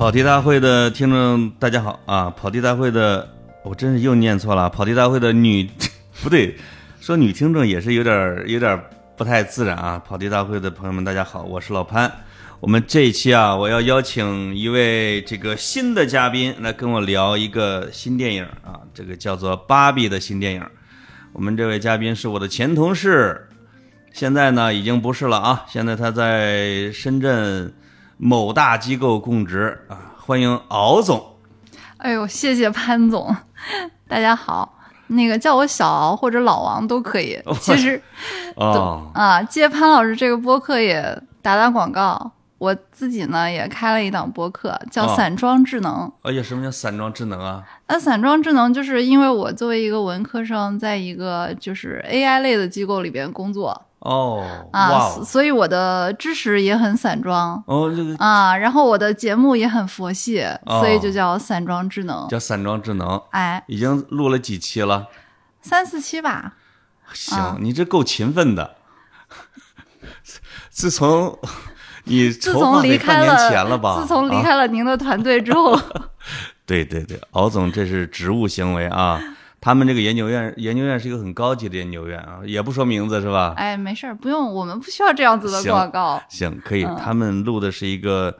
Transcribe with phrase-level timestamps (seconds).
[0.00, 2.30] 跑题大会的听众大家好啊！
[2.30, 3.28] 跑题大会的，
[3.62, 4.66] 我真是又念错了。
[4.70, 5.68] 跑题大会的女
[6.24, 6.56] 不对，
[7.02, 8.82] 说女听众也是有点有点
[9.14, 10.02] 不太自然啊。
[10.02, 12.10] 跑题大会的朋友们大家好，我是老潘。
[12.60, 20.64] 我们这一期啊，我要邀请一位这个新的嘉宾来跟我聊一个新电影啊，这个叫做《芭比》的新电影。
[21.34, 23.46] 我们这位嘉宾是我的前同事，
[24.14, 27.70] 现在呢已经不是了啊，现在他在深圳。
[28.22, 31.36] 某大机构供职啊，欢迎敖总。
[31.96, 33.34] 哎呦，谢谢潘总，
[34.06, 37.40] 大家好，那个叫我小敖或者老王都可以。
[37.58, 38.02] 其实，
[38.56, 41.00] 哦啊，借潘老师这个播客也
[41.40, 42.32] 打打广告。
[42.58, 46.12] 我自己呢也开了一档播客，叫散装智能。
[46.20, 47.64] 哎呀，什么叫散装智能啊？
[47.88, 53.86] 那散装智能就是因为我作为一个文科生，在一个就是 AI 类的机构里边工作。
[54.00, 63.20] 哦啊，所以我的知识也很散装哦，这个啊，然后我的节目也很佛系，所以就叫散装智能，叫散装智能。
[63.30, 65.08] 哎，已经录了几期了？
[65.60, 66.54] 三四期吧。
[67.12, 68.76] 行，你这够勤奋的。
[70.70, 71.38] 自从
[72.04, 74.00] 你自从离开了吧？
[74.00, 75.78] 自从离开了您的团队之后，
[76.64, 79.20] 对对对，敖总这是职务行为啊。
[79.60, 83.52] 他们这个研究院，研究院是一个很高级的研究院啊，也不说名字是吧？
[83.56, 86.22] 哎，没事儿，不用，我们不需要这样子的广告。
[86.30, 86.86] 行，可以。
[86.98, 88.34] 他们录的是一个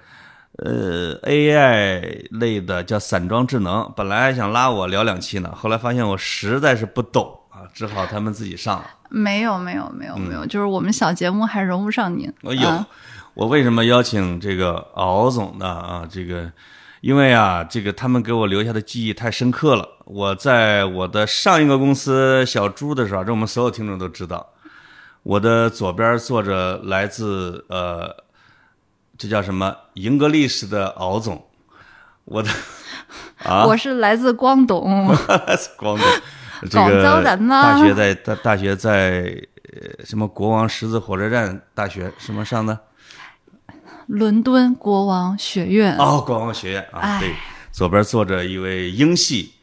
[0.56, 3.92] 呃 AI 类的，叫散装智能。
[3.94, 8.86] 本来还想拉我聊两期呢，后来发现我实在是不懂啊，只好他们自己上了。
[9.10, 12.32] 没有，没有，没有，没有，就是我们小节目还容不上您。
[12.44, 12.84] 哎呦，
[13.34, 15.66] 我为什么邀请这个敖总呢？
[15.68, 16.50] 啊，这个。
[17.02, 19.88] 因为啊，这个他们给我留下的记忆太深刻了。
[20.12, 24.54] 我在我的上一个公司小朱的时候，这我们所有听众都知道，
[25.22, 28.24] 我的左边坐着来自呃，
[29.16, 29.76] 这叫什么？
[29.94, 31.46] 英格利什的敖总，
[32.24, 32.50] 我的
[33.46, 35.06] 啊，我是来自广东，
[35.78, 36.04] 广东，
[36.72, 37.62] 广州人吗？
[37.62, 39.40] 大学在大大学在
[39.72, 42.76] 呃什么国王十字火车站大学什么上的？
[44.08, 47.32] 伦敦国王学院哦，国王学院啊，对，
[47.70, 49.54] 左边坐着一位英系，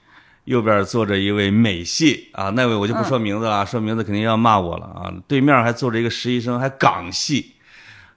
[0.47, 5.12] 右边坐着一位美系啊，那位我就不说名字了，说名字肯定要骂我了啊。
[5.28, 7.56] 对面还坐着一个实习生，还港系，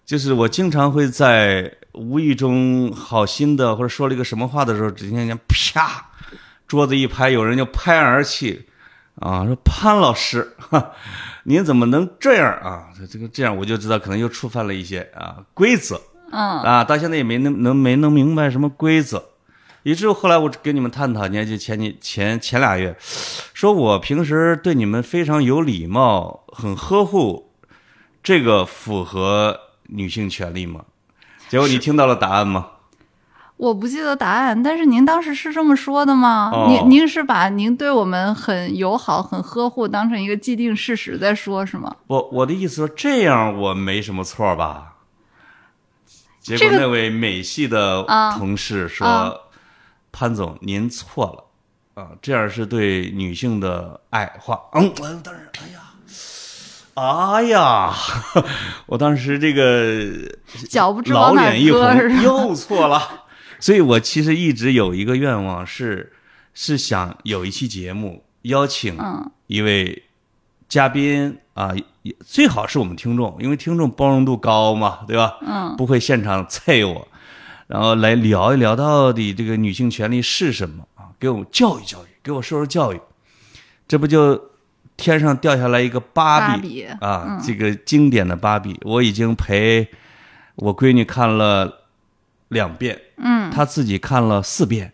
[0.07, 6.07] 就是我经常会在无意中好心的或者说了一个什么话的时候，只听见啪，
[6.69, 8.69] 桌子一拍，有人就拍案而起，
[9.17, 10.57] 啊，说潘老师，
[11.43, 12.91] 您怎么能这样啊？
[13.11, 16.01] 这个这样我就知道可能又触犯了一些啊规则。
[16.31, 19.30] 嗯啊，到现在也没能能没弄明白什么规则，
[19.83, 27.51] 以至于后来我跟你们探讨，你看就前几前前俩月，说我平时对你们非常有礼貌，很呵护，
[28.23, 29.59] 这个符合
[29.89, 30.85] 女性权利吗？
[31.49, 32.67] 结果你听到了答案吗？
[33.57, 36.51] 我不记得答案，但是您当时是这么说的吗？
[36.69, 41.95] 您您是把您对我们很友好、很呵护当成一个既定事实在说，是吗？
[42.07, 44.95] 我我的意思说，这样我没什么错吧？
[46.41, 48.03] 结果那位美系的
[48.39, 49.39] 同事说
[50.13, 51.27] ：“潘总，您错
[51.95, 55.81] 了，啊，这样是对女性的爱化。”嗯，我当时，哎呀，
[56.95, 57.95] 哎呀，
[58.87, 60.05] 我当时这个
[60.69, 63.25] 脚不知老脸一红，又错了。
[63.59, 66.13] 所以我其实一直有一个愿望，是
[66.55, 68.99] 是想有一期节目邀请
[69.47, 70.05] 一位
[70.69, 71.75] 嘉宾啊。
[72.25, 75.37] 最好是我们听众，因为听众包容度高嘛，对吧？
[75.43, 77.07] 嗯，不会现场啐我，
[77.71, 81.15] 然后来聊一聊到底这个女性权利是什么啊？
[81.21, 83.01] 给我教育教育，给我受受教育。
[83.87, 84.51] 这不就
[84.97, 87.41] 天上掉下来一个芭比啊？
[87.47, 89.89] 这个经典的芭比，我已经陪
[90.57, 91.85] 我闺女看了
[92.49, 94.93] 两遍，嗯，她自己看了四遍，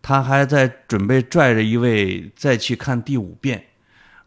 [0.00, 3.64] 她还在准备拽着一位再去看第五遍。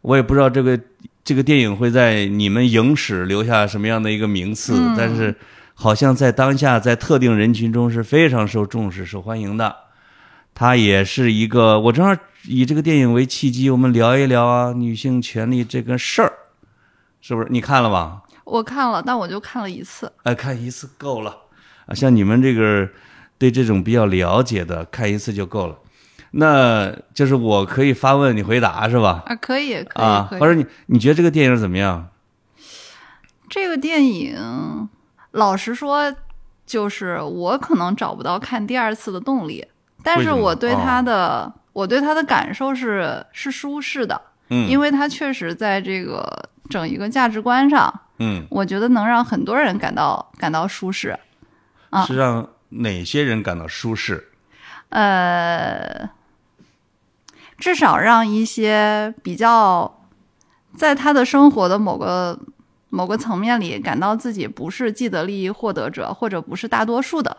[0.02, 0.78] 我也不知道这个。
[1.24, 4.74] 这个电影会在你们影史留下什么样的一个名次？
[4.98, 5.32] 但是，
[5.82, 9.74] 好像在当下，在特定人群中是非常受重视、受欢迎的。
[10.54, 12.14] 它也是一个，我正好
[12.44, 16.32] 以这个电影为契机，我们聊一聊啊，女性权利这个事儿，
[17.20, 17.48] 是不是？
[17.50, 18.22] 你看了吧？
[18.44, 20.12] 我看了，但我就看了一次。
[20.22, 21.36] 哎，看一次够了
[21.86, 21.90] 啊！
[21.92, 22.88] 像你们这个
[23.36, 25.76] 对这种比较了解的，看一次就够了。
[26.30, 29.24] 那就是我可以发问，你回答是吧？
[29.26, 30.04] 啊，可以，可以。
[30.04, 32.08] 啊，或者你你觉得这个电影怎么样？
[33.48, 34.88] 这个电影，
[35.32, 36.14] 老实说，
[36.64, 39.66] 就是我可能找不到看第二次的动力。
[40.02, 44.20] 但是我对他的，我对他的感受是是舒适的。
[44.48, 44.68] 嗯。
[44.68, 51.18] 因为他确实在这个整一个价值观上，嗯，我觉得能让很多人感到感到舒适。
[51.90, 54.30] 啊，是让哪些人感到舒适？
[54.88, 56.10] 呃，
[57.58, 60.00] 至少让一些比较
[60.76, 62.38] 在他的生活的某个
[62.94, 67.34] 某个层面里感到自己不是既得利益获得者，或者不是大多数的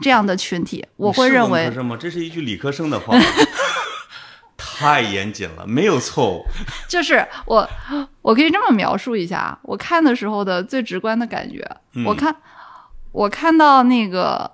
[0.00, 1.98] 这样的群体，我会认为什么？
[1.98, 3.14] 这是一句理科生的话，
[4.56, 6.42] 太严谨了，没有错误。
[6.88, 7.68] 就是我，
[8.22, 11.62] 我可以这么描述一下，我看的时候的最直观的感觉，
[12.06, 12.34] 我看
[13.12, 14.50] 我看到那个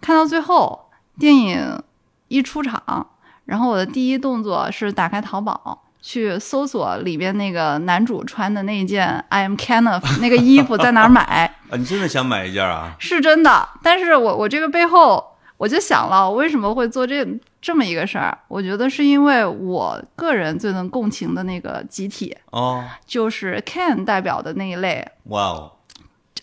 [0.00, 0.82] 看到最后。
[1.16, 1.80] 电影
[2.26, 3.06] 一出场，
[3.44, 11.22] 然后我的第一动作是打开淘宝去搜索里边那个男主穿的那件 I am Kenneth 那个衣服在哪儿买
[11.70, 11.76] 啊？
[11.78, 12.94] 你真的想买一件啊？
[12.98, 15.24] 是真的，但是我我这个背后
[15.56, 17.26] 我就想了，我为什么会做这
[17.62, 18.36] 这么一个事儿？
[18.48, 25.08] 我觉得是因为我个人最能共情的那个集体哦，就是 Ken 代表的那一类。
[25.24, 25.70] 哇哦。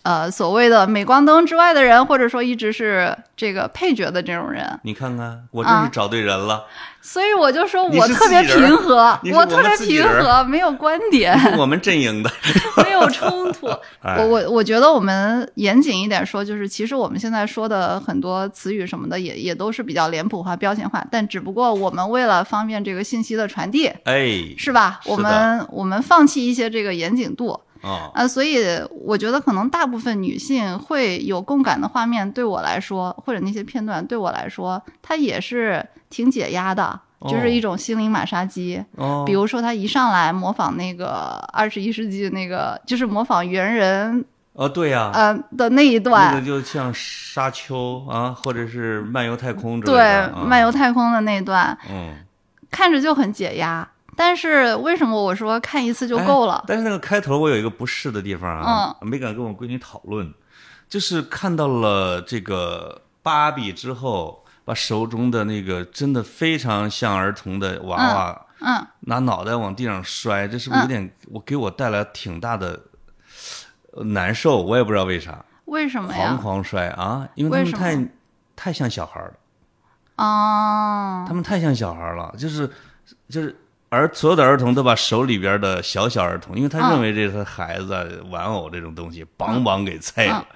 [0.02, 6.64] 呃，所谓的镁光灯之外的人，或者说一直是这个配角的这种人，你看看，我真是找对人了。
[7.00, 11.36] 所以我就说我特别平和，我特别平和，没有观点。
[11.58, 12.30] 我们阵营的，
[12.84, 13.66] 没有冲突。
[13.66, 25.00] 我我我觉得我们严谨一点说，就是其实我们现在说的很多词语什么的，也也都是比较脸谱化、标签化，但只不过我们为了方便这个信息的传递，哎，是吧？
[25.06, 27.60] 我们我们放弃一些这个严谨度。
[27.82, 28.58] 啊，所以
[28.90, 36.98] 我觉得可能大部分女性会有共感的画面，对我来说，或者那些片段对我来说，它也是挺解压的，
[37.28, 38.82] 就是一种心灵马杀鸡。
[38.96, 44.24] 哦，比如说他一上来模仿那个二十一世纪那个，就是模仿猿人。
[44.52, 45.10] 哦，对呀。
[45.14, 50.28] 呃的那一段，那个就像沙丘啊，或者是漫游太空之类的。
[50.28, 52.14] 对，漫游太空的那一段，嗯，
[52.70, 53.88] 看着就很解压。
[54.14, 56.62] 但是为什么我说看一次就够了？
[56.66, 60.32] 但是那个开头我有一个不适的地方啊，没敢跟我闺女讨论，
[60.88, 72.78] 就是看到了这个芭比之后，把手中的那个真的非常像儿童的娃娃，嗯，拿脑袋往地上摔，这是不是有点我给我带来挺大的
[74.04, 74.62] 难受？
[74.62, 75.42] 我也不知道为啥。
[75.64, 76.18] 为什么呀？
[76.18, 77.26] 狂狂摔啊！
[77.34, 78.12] 因为他们太
[78.54, 79.32] 太像小孩了。
[80.16, 81.24] 哦。
[81.26, 82.70] 他们太像小孩了，就是
[83.30, 83.56] 就是。
[83.92, 90.46] 而所有的儿童都把手里边的小小儿童，因为他认为这是孩子玩偶这种东西，梆梆给拆了。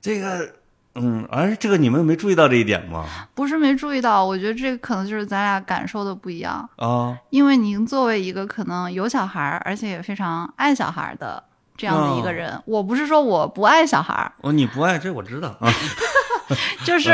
[0.00, 0.50] 这个，
[0.94, 3.04] 嗯，而这个你们没注意到这一点吗？
[3.34, 7.14] 不是没注意到，我觉得这个可能就是咱俩感受的不一样啊。
[7.28, 11.44] 因为您作为一个可能有小孩，而且也非常爱小孩的
[11.76, 14.32] 这样的一个人，我不是说我不爱小孩。
[14.40, 15.70] 哦，你不爱这我知道啊，
[16.86, 17.12] 就是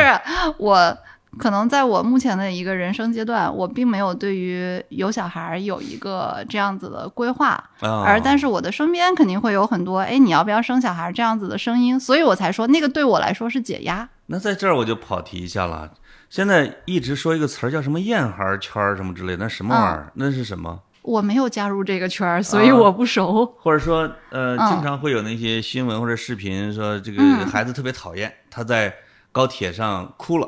[0.56, 0.96] 我。
[1.36, 14.08] 可能在我目前的一个人生阶段，我并没有对于有小孩有一个这样子的规划，而但是我的身边肯定会有很多，哎，你要不要生小孩这样子的声音，所以我才说那个对我来说是解压。
[14.26, 15.90] 那在这儿我就跑题一下了，
[16.30, 20.12] 现在一直说一个词儿叫什么“厌孩圈”什么之类，那什么玩意儿？
[20.14, 20.80] 那是什么？
[21.02, 23.46] 我没有加入这个圈儿，所以我不熟。
[23.58, 28.94] 或者说，呃，经常会有那些新闻或者视频说，这个孩子特别讨厌，他在
[29.32, 30.46] 高铁上哭了。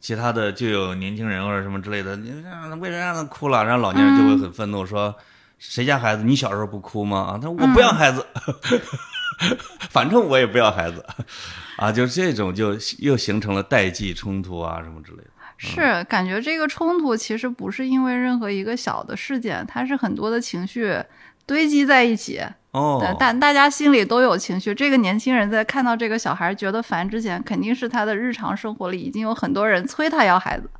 [0.00, 3.64] 其他的就有年轻人或者什么之类的，你让为啥让他哭了？
[3.64, 5.14] 然后老年人就会很愤怒，说
[5.58, 6.22] ：“谁家孩子？
[6.22, 8.26] 你小时候不哭吗？”啊，他说：“我不要孩子，
[9.90, 11.04] 反正我也不要孩子。”
[11.78, 15.30] 啊，就这种就又形成了代际冲突啊什么之类的。
[15.60, 20.96] 是感觉这个冲突其实不是因为任何一个小的事件，它是很多的情绪
[21.48, 22.40] 堆积在一起。
[22.70, 24.74] 哦，但大家心里都有情绪。
[24.74, 30.70] 这个年轻人在看到这个小孩觉得烦之前，肯定是他的日常生活里已经有很多人催他要孩子，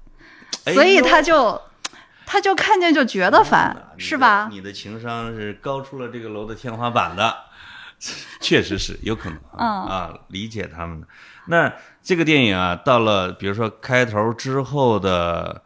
[0.75, 1.59] 所以他就
[2.27, 4.49] 他就看见就觉得烦，是吧？
[4.53, 7.35] 你的情商是高出了这个楼的天花板的，
[8.39, 11.07] 确实是有可能啊，理解他们的。
[11.47, 11.73] 那
[12.03, 15.63] 这个电影啊，到了比如说开头之后的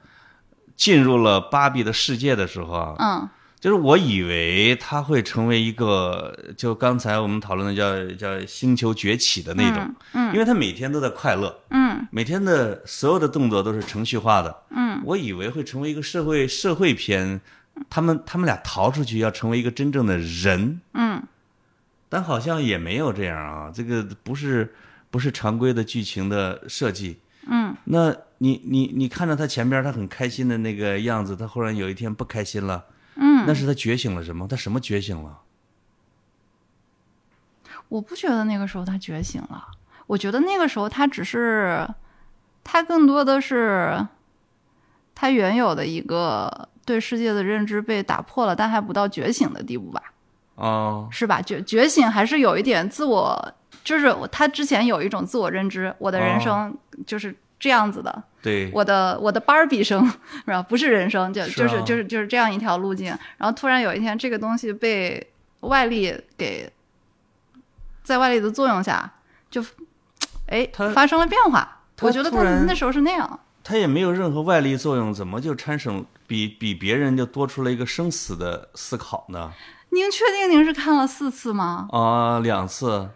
[0.77, 3.29] 进入了芭比的世界的时候啊，嗯。
[3.63, 17.41] 就是我以为它会成为一个，就刚才我们讨论的叫叫星球崛起的那种，嗯，因为他每天都在快乐，嗯，每天的所有的动作都是程序化的，嗯，我以为会成为一个社会社会片，
[17.89, 21.23] 他们他们俩逃出去要成为一个真正的人，嗯，
[22.09, 24.75] 但好像也没有这样啊，这个不是
[25.09, 32.87] 不是常规的剧情的设计，嗯，那你你你看着他前边他很开心的那个样子，他忽然有一天不开心了。
[33.43, 34.47] 嗯，那是他觉醒了什么？
[34.49, 35.41] 他什么觉醒了？
[37.89, 39.69] 我不觉得那个时候他觉醒了，
[40.07, 41.87] 我觉得那个时候他只是，
[42.65, 44.07] 他更多的是
[45.15, 50.03] 他原有的一个对世界的认知被打破了，但还不到觉醒的地步吧？
[50.55, 51.43] 哦，是吧？
[51.43, 56.75] 觉觉醒还是有一点自我就是他之前有一种自我认知，我的人生
[57.07, 58.23] 就是这样子的。
[58.43, 60.61] 对，我的我的芭比生是吧？
[60.69, 63.17] 不是人生，就就是啊就是就是这样一条路径。
[63.39, 65.25] 然后突然有一天，这个东西被
[65.61, 66.71] 外力给
[68.03, 69.11] 在外力的作用下，
[69.49, 69.65] 就
[70.47, 71.81] 哎它发生了变化。
[72.01, 73.41] 我觉得他那时候是那样。
[73.63, 79.53] 他也没有任何外力作用，怎么就产生比比别人就多出了一个生死的思考呢？
[79.91, 81.87] 您确定您是看了四次吗？
[81.93, 83.11] 啊，两次，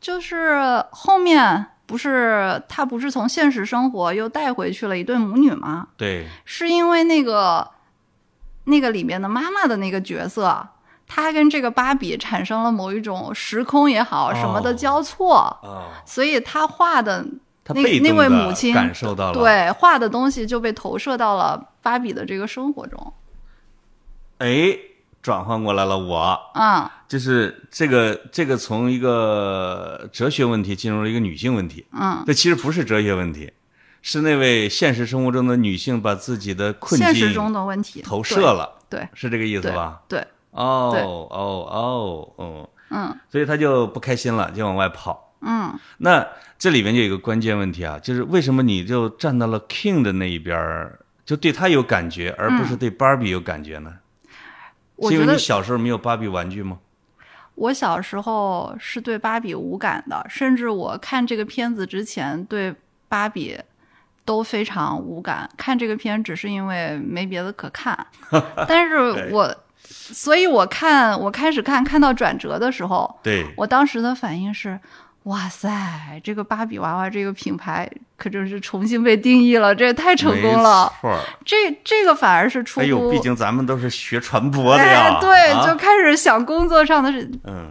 [0.00, 5.88] 就是后面不是他不是从现实生活又带回去了一对母女吗？
[5.96, 7.68] 对，是因为那个
[8.64, 10.66] 那个里面的妈妈的那个角色，
[11.06, 17.26] 她跟这个芭比产生了某一种时空也好什么的哦交错，啊，所以她画的
[17.68, 23.12] 那那位母亲感受到了，，对画的东西就被投射到了芭比的这个生活中。
[24.38, 24.76] 哎，
[25.22, 33.52] 转换过来了我，嗯，就是这个这个从一个哲学问题进入了一个女性问题，嗯，这其实不是哲学问题，
[34.02, 40.02] 是那位现实生活中的女性把自己的困现实中境的问题投射了，对是这个意思吧？
[40.08, 40.18] 对，
[40.50, 43.16] 哦哦哦哦，嗯。
[43.30, 45.32] 所以他就不开心了，就往外跑。
[45.40, 46.26] 嗯，那
[46.58, 53.90] 这里面就有一个关键问题啊，就是为什么你就站到了 King 的那一边儿，就对他有感觉，而不是对 Barbie 有感觉呢？
[53.90, 53.98] 嗯
[55.02, 56.78] 我觉得是因为你小时候没有芭比玩具吗？
[57.54, 62.74] 我小时候是对芭比无感的，甚至我看这个片子之前对
[63.08, 63.58] 芭比
[64.24, 65.48] 都非常无感。
[65.56, 68.06] 看这个片只是因为没别的可看，
[68.66, 68.96] 但是
[69.30, 69.54] 我，
[69.84, 74.80] 所以我看我开始看看到转折的时候，对，我当时的反应是。
[75.24, 80.92] 哇塞，这个芭比娃娃这个品牌可真是重新被定义了，这也太成功了。
[80.96, 81.20] 没错儿。
[81.44, 87.70] 这这个反而是出乎，哎呦，毕竟咱们都是学传播的呀，哎，对，啊就开始想工作上的事，嗯，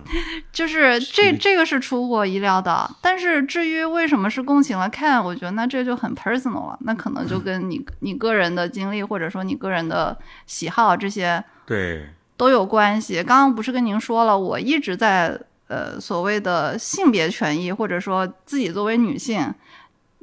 [0.54, 10.18] 就是这这个是出乎我意料的，但是至于为什么是共情了看，我觉得那这就很 personal 了，那可能就跟你你个人的经历或者说你个人的
[10.48, 13.22] 喜好这些对，都有关系。
[13.22, 15.38] 刚刚不是跟您说了，我一直在
[15.72, 19.54] 呃所谓的性别权益，或者说自己作为女性，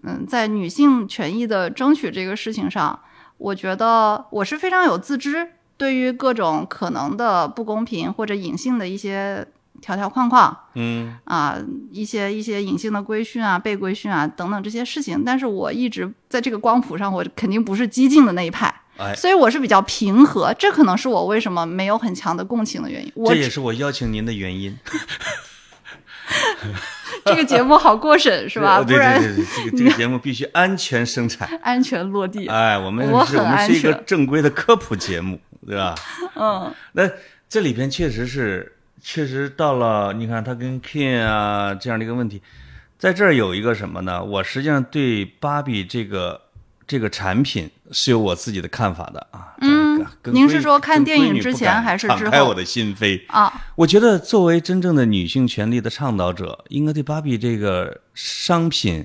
[0.03, 3.01] 嗯，在女性权益的争取这个事情上，
[3.39, 9.47] 我觉得我是非常有自知，对于各种可能的不公平或者隐性的一些
[9.81, 10.55] 条条框框。
[10.75, 11.57] 嗯，啊，
[11.91, 23.13] 一些一些隐性的规训啊、被规训啊等等这些事情，但是我一直在这个光谱上，我肯定不是激进的那一派，哎，所以我是比较平和，这可能是我为什么没有很强的共情的原因。
[23.15, 24.77] 我这也是我邀请您的原因，
[27.25, 28.77] 这个节目好过审是吧？
[28.77, 31.49] 呃对不然对对对，这个这个节目必须安全生产。
[31.63, 32.47] 安全落地。
[32.49, 35.95] 哎，我们我们是一个正规的科普节目，对吧？
[36.35, 37.09] 嗯，那
[37.49, 42.43] 这里边确实是，确实到了，你看他跟 King 啊这样的一个问题，
[42.99, 44.23] 在这儿有一个什么呢？
[44.23, 46.41] 我实际上对芭比这个
[46.89, 49.55] 这个产品是有我自己的看法的啊。
[49.61, 49.89] 嗯
[50.25, 53.21] 您是说看电影之前还是之后敞开我的心扉。
[53.29, 59.05] 啊，我觉得作为真正的女性权利的倡导者，应该对芭比这个商品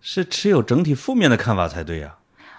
[0.00, 2.14] 是持有整体负面的看法才对呀、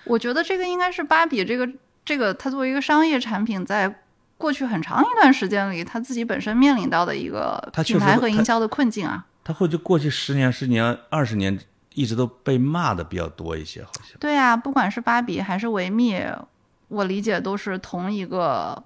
[0.05, 1.69] 我觉得这个应该是芭比这个
[2.03, 4.01] 这个它作为一个商业产品，在
[4.37, 9.25] 过去很长一段时间里，它自己本身面临到的一个品牌和营销的困境啊。
[9.43, 11.57] 它或者过去十年、十年、二十年
[11.93, 14.17] 一直都被骂的比较多一些，好像。
[14.19, 16.19] 对啊，不管是芭比还是维密，
[16.87, 18.81] 我理解都是同一个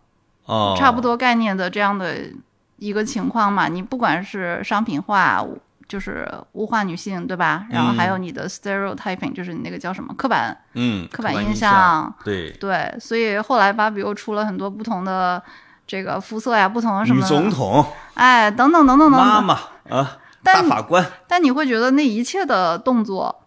[0.45, 1.01] 哦，差不。
[1.01, 2.17] 多概念的这样的
[2.77, 3.67] 一个情况嘛。
[3.67, 5.45] 你不管是商品化，
[5.87, 7.65] 就是物化女性，对吧？
[7.69, 15.41] 然后还有你的 stereotyping，就是你那个叫什么刻板嗯，刻板印印象对，对，所以后来芭比又出了很多不同的
[15.85, 17.85] 这个肤色呀，不同的什女么总统、
[18.15, 19.27] 哎，等等等等等等。
[19.27, 19.53] 妈妈
[19.89, 23.43] 啊，大但法官，但你会觉得那一切的动作，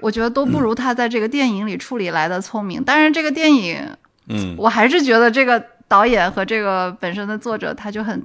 [0.00, 2.82] 我觉得都不如他在这个电影里处理来的聪明。
[2.84, 3.96] 但是这个电影，
[4.28, 8.22] 嗯，我还是觉得这个导演和这个本身的作者他就很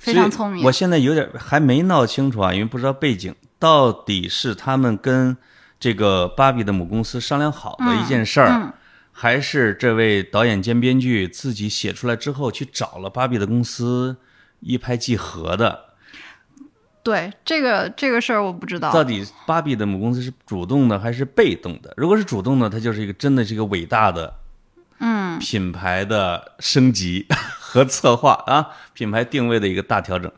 [0.00, 0.72] 非常聪明我。
[0.72, 5.36] 现在有点还没闹清楚啊，因为不知道背景到底是他们跟
[5.78, 8.72] 这个芭比的母公司商量好的一件事儿，嗯
[9.20, 14.16] 还是这位导演兼编剧自己写出来之后去找了芭比的公司
[14.60, 15.87] 一拍即合的。
[17.02, 18.92] 对这个这个事儿我不知道。
[18.92, 21.92] 到底芭比的母公司是主动的还是被动的？
[21.96, 24.34] 如果是主动的，它就是一个真的是一个伟大的，
[24.98, 27.26] 嗯，品牌的升级
[27.58, 30.30] 和策划啊，品牌定位的一个大调整。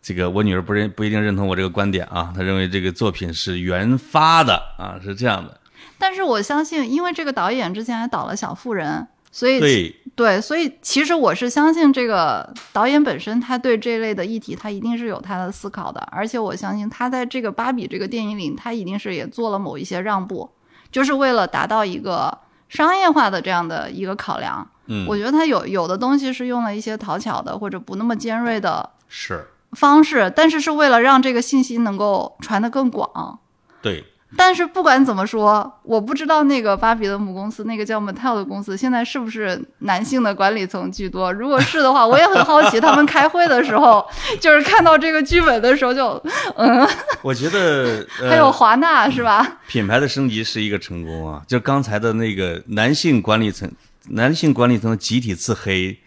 [0.00, 5.60] 这个我女儿不认不一定认同我这个观点啊，她认为这个作品是原发的啊，是这样的。
[5.98, 20.50] 但是我相信，因为这个导演之前还导了《小妇人》，所以对对，所以其实我是相信这个导演本身，他对这类的议题，他一定是有他的思考的，而且我相信他在这个芭比这个电影里，他一定是也做了某一些让步，
[20.90, 22.36] 就是为了达到一个
[22.68, 24.68] 商业化的这样的一个考量。
[24.86, 33.38] 嗯，我觉得他有有的东西是用了一些讨巧的或者不那么尖锐的是，方式，但是是为了让这个信息能够传得更广。
[33.82, 34.04] 对，
[34.36, 41.32] 但是不管怎么说，我不知道那个芭比的母公司，那个叫 Mattel 的公司，现在是不是男性的管理层居多？
[41.32, 44.06] 如果是的话，我也很好奇，他们开会的时候，
[44.38, 46.22] 就是看到这个剧本的时候就，
[46.56, 46.86] 嗯，
[47.22, 49.58] 我觉得呃还有华纳是吧？
[49.66, 53.70] 品牌的升级是一个成功啊，就刚才的那个男性管理层，
[54.10, 55.98] 男性管理层的集体自黑，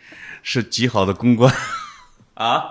[0.43, 1.51] 是极好的公关
[2.35, 2.65] 啊，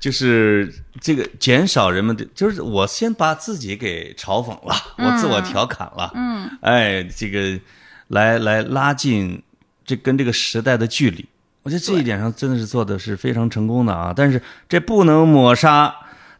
[0.00, 7.60] 就是这个减少人们的，就是我先把自己给嘲讽了，我自我调侃了，嗯，哎，这个
[8.08, 9.42] 来来拉近
[9.84, 11.26] 这跟这个时代的距离，
[11.62, 15.94] 我觉得这一点上真的是做的是非常成功的啊，但是这不能抹杀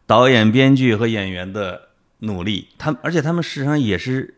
[0.07, 1.89] 导演、编剧和演员的
[2.19, 4.35] 努力，他们而且他们事实上也是，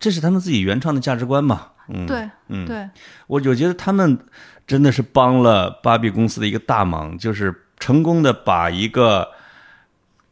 [0.00, 2.88] 这是他们自己原创的价值观嘛，嗯，对，嗯，对，
[3.28, 4.18] 我我觉得他们
[4.66, 9.32] 真的是帮了芭比公司的一个大忙，就是成功的把一个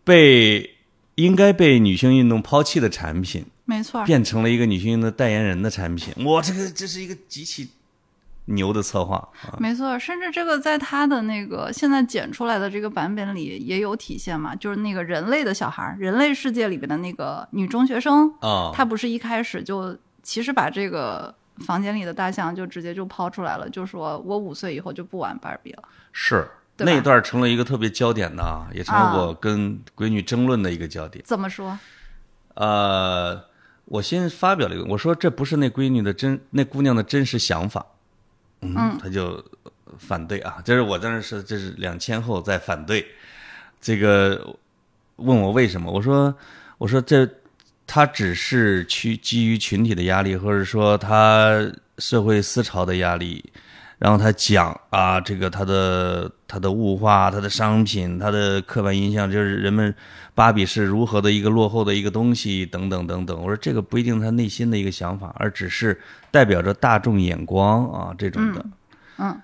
[0.05, 0.76] 被
[1.15, 4.05] 应该被女性运动抛弃的产品，没错。
[4.05, 6.12] 变成了一个女性运动代言人的产品。
[6.26, 7.71] 哇，这个这是一个极其
[8.47, 9.59] 牛的策划啊！
[9.59, 25.83] 没错，甚至这个在他的那个现在剪出来的这个版本里也有体现嘛，就是那个人类的小孩儿，人类世界里边的那个女中学生，啊，她不是一开始就其实把这个房间里的大象就直接就抛出来了，就说我五岁以后就不玩芭比了。
[26.12, 26.47] 是
[26.78, 31.25] 那一段成了一个特别焦点的啊，也成了我跟闺女争论的一个焦点。
[31.26, 31.78] 怎么说？
[32.54, 33.42] 呃，
[33.87, 37.85] 我先发表了一个，我说这不是那闺女的真，那姑娘的真实想法，
[38.61, 39.42] 嗯，她就
[39.99, 43.06] 反对啊，这是我当时是这是两千后在反对，
[43.80, 44.56] 这个
[45.16, 46.35] 问我为什么，我说
[46.78, 47.28] 我说这
[47.87, 53.52] 她只是去基于群体的压力，或者说她社会思潮的压力。
[53.99, 59.95] 然后他讲啊，这个他的他的物化，他的商品，他的刻板印象，就是人们
[60.35, 63.41] 芭比是如何的一个落后的一个东西，等等等等。
[63.41, 65.99] 我说这个不一定他内心的一个想法，而只是
[66.30, 68.67] 代表着大众眼光啊这种的。
[69.19, 69.41] 嗯，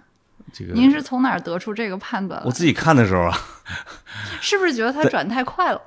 [0.52, 2.42] 这个您是从哪儿得出这个判断？
[2.44, 3.38] 我自己看的时候啊，
[4.42, 5.80] 是不是觉得他转太快了？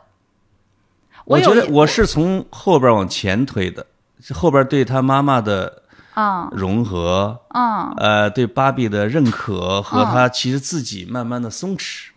[1.26, 3.86] 我觉得我是从后边往前推的，
[4.34, 5.84] 后边对他妈妈的
[6.16, 12.08] 啊融合，啊呃，对芭比的认可和他其实自己慢慢的松弛，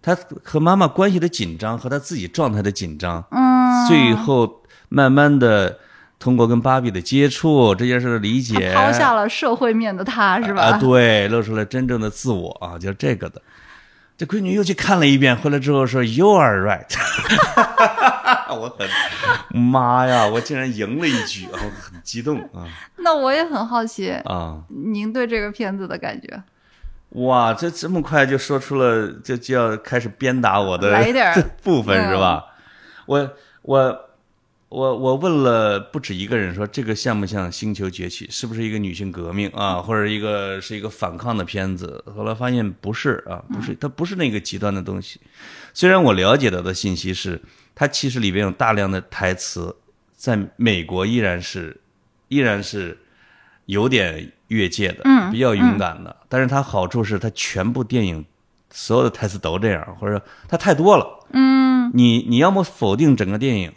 [0.00, 5.78] 他和妈妈关系的紧张和他自己状态的紧张，嗯，最后慢慢的
[6.18, 10.62] 通过跟芭比的接触这件事的理解，抛下了社会面的他是吧？
[10.62, 13.42] 啊，对，露出了真正的自我啊，就这个的。
[14.16, 16.86] 这闺女又去看了一遍，回来之后说 “You are right”，
[18.54, 18.88] 我很
[19.60, 24.58] 妈呀，我竟然赢了一局啊，我很激动啊 那我也很好奇，啊！
[24.68, 26.42] 您对这个片子的感觉？
[27.10, 30.90] 哇，这这么快就说出了，就就要开始鞭打我的
[31.62, 32.44] 部分是吧？
[33.06, 33.30] 我
[33.62, 34.00] 我
[34.72, 38.26] 我我问了不止一个人，说这个像不像《星球崛起》？
[38.30, 42.02] 是不是一个女性革命啊，或者一个是一个反抗的片子？
[42.16, 45.20] 后来发现不是啊，不是，它不是那个极端的东西。
[45.74, 47.38] 虽然我了解到的信息是，
[47.74, 49.76] 它其实里边有大量的台词，
[50.16, 51.78] 在美国依然是
[52.28, 52.98] 依然是
[53.66, 56.16] 有点越界的，嗯比较勇敢的。
[56.30, 58.24] 但是它好处是，它全部电影
[58.70, 61.26] 所有的台词都这样，或者说它太多了。
[61.34, 63.70] 嗯，你你要么否定整个电影，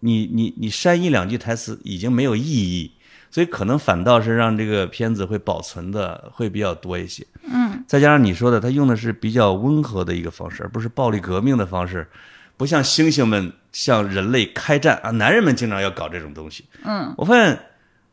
[0.00, 2.92] 你你你删一两句台词已经没有意义，
[3.30, 7.26] 所以可能反倒是让这个片子会保存的会比较多一些。
[7.44, 12.08] 嗯，再加上你说的，他用的是比较温和的一个方式，而不是暴力革命的方式，
[12.56, 16.64] 不像猩猩们向人类开战啊，男人们经常要搞这种东西。
[16.84, 17.58] 嗯，我发现，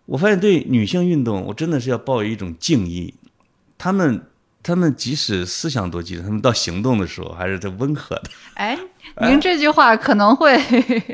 [0.05, 3.13] 我发现对女性运动，我真的是要抱有一种敬意。
[3.77, 4.23] 他们，
[4.63, 8.23] 他们即使思想多激进，他们到行动的时候还是在温和的。
[8.55, 8.77] 哎，
[9.21, 10.55] 您这句话可能会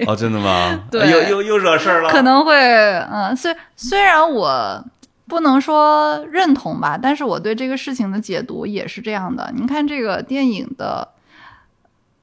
[0.08, 0.84] 哦，真的吗？
[0.92, 2.10] 对又又又惹事儿了。
[2.10, 4.84] 可能会，嗯，虽虽然我
[5.28, 9.52] 不能说认同吧，但是我对这个事情的解读也是这样的。
[9.56, 11.08] 您看这个电影的，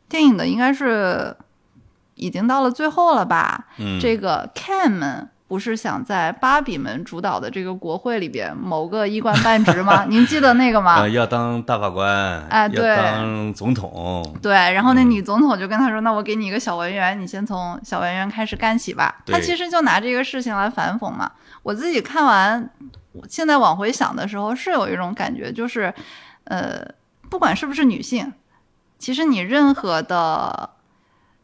[0.08, 1.34] 电影的应该是
[2.14, 3.66] 已经到了最后了吧？
[3.78, 10.04] 嗯，这个 Cam 不是想在芭比们主导的这个国会里边谋个一官半职吗？
[10.08, 11.08] 您记得那个吗？
[11.08, 14.52] 要当大法官，哎，对，当总统，对。
[14.52, 21.28] 然后那女总统就跟他说：“那我给你一个小文员，你先从小文员开始干起吧。”他其实就拿这个事情来反讽嘛。
[21.64, 22.70] 我自己看完，
[23.28, 25.92] 现在往回想的时候，是有一种感觉，就是，
[26.44, 26.80] 呃，
[27.28, 28.32] 不管是不是女性，
[28.98, 30.70] 其实你任何的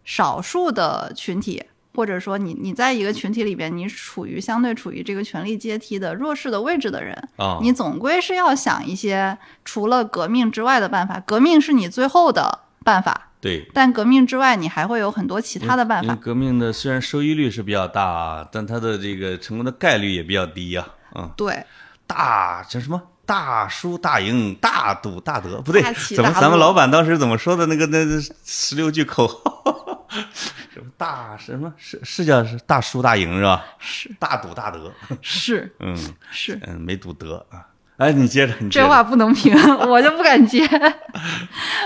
[0.05, 1.65] 少数的群体。
[1.97, 7.17] 或者说，你你在一个群体里边，你处于相对处于这个权力阶梯的弱势的位置的人，
[7.63, 11.19] 你总归是要想一些除了革命之外的办法。
[11.21, 13.67] 革命是你最后的办法，对。
[13.73, 16.15] 但革命之外，你还会有很多其他的办法。
[16.17, 20.87] 革命的虽然收益率是比较大，但它的这个成功的概率也比较低呀。
[21.15, 21.65] 嗯，对。
[22.07, 23.01] 大叫什么？
[23.25, 25.83] 大输大赢，大赌大得，不对，
[26.15, 27.67] 怎么咱们老板当时怎么说的？
[27.67, 27.99] 那个那
[28.45, 29.86] 十六句口号。
[30.73, 33.65] 什么大什么是是叫是大输大赢是吧？
[33.79, 34.93] 是大赌大得
[35.23, 35.97] 是 嗯
[36.31, 37.67] 是嗯没赌得啊！
[37.97, 39.55] 哎，你接着，你这话不能评，
[39.89, 40.69] 我就不敢接。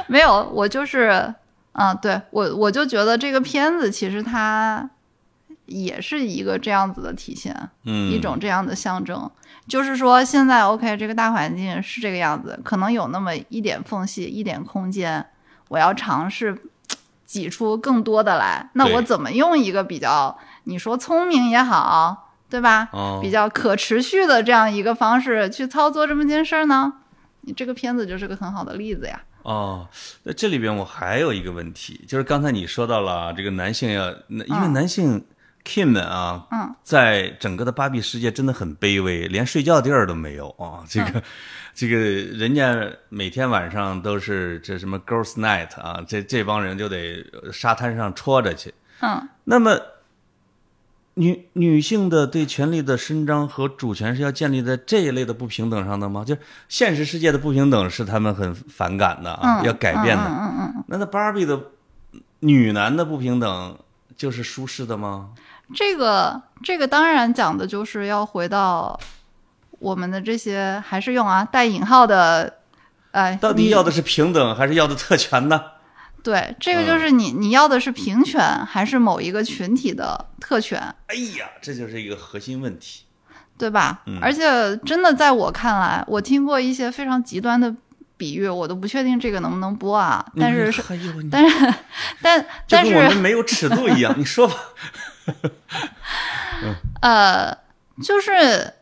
[0.08, 1.32] 没有，我就是
[1.72, 4.90] 啊，对我我就觉得这个片子其实它
[5.66, 7.54] 也是一个这样子的体现，
[7.84, 9.30] 嗯，一种这样的象征，
[9.68, 15.24] 就是说现在 OK 这个大环境是这个样子，可能有那么一点缝隙，一点空间，
[15.68, 16.58] 我要尝试。
[17.30, 22.88] 挤出更多的来，那我怎么用一个比较你说聪明也好，对吧？
[23.22, 26.92] 比较可持续的这样一个方式去操作这么件事儿呢？
[27.42, 29.22] 你这个片子就是个很好的例子呀。
[29.44, 29.86] 哦，
[30.24, 35.24] 那这里边我还有一个问题，就是刚才你说到了这个男性要，因为男性
[35.64, 41.22] Kim 们啊，嗯，在整个的芭比世界真的很卑微，连睡觉地儿都没有啊，这个。
[41.80, 48.74] 这个人家每天晚上都是这什么 Girls Night 啊，这这帮人就得沙滩上戳着去。
[49.00, 49.80] 嗯，那么
[51.14, 56.22] 女女性的对权力的伸张和主权是要建立在这一类的不平等上的吗？
[56.22, 60.24] 就是现实世界的不平等是他们很反感的啊，要改变的。
[60.24, 60.84] 嗯嗯嗯。
[60.86, 61.58] 那那芭比的
[62.40, 63.78] 女男的不平等
[64.18, 65.30] 就是舒适的吗？
[65.74, 69.00] 这个这个当然讲的就是要回到。
[69.80, 72.58] 我们的这些还是用啊带引号的，
[73.10, 75.60] 哎，到底要的是平等还是要的特权呢？
[76.22, 80.78] 对，这个就是你你要的是平权还是某一个群体的特权？
[81.06, 83.04] 哎呀，这就是一个核心问题，
[83.56, 84.02] 对吧？
[84.20, 87.74] 而且真的在我看来，我听过一些非常极端的
[88.18, 90.22] 比喻，我都不确定这个能不能播啊。
[90.38, 90.82] 但是是，
[91.30, 91.74] 但是
[92.20, 94.54] 但 但是我们没有尺度一样，你说吧。
[97.00, 97.56] 呃，
[98.02, 98.74] 就是。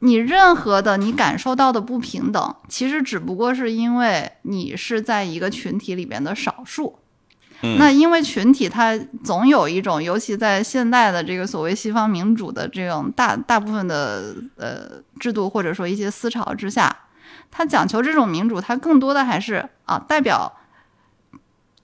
[0.00, 6.98] 你任何的你感受到的不平等，其实只不过是因为你是在一个群体里边的少数。
[7.76, 16.96] 那因为群体它总有一种，尤其在现代的这个所谓西方民主的这种大大部分的呃制度或者说一些思潮之下，
[17.50, 20.50] 它讲求这种民主，它更多的还是啊代表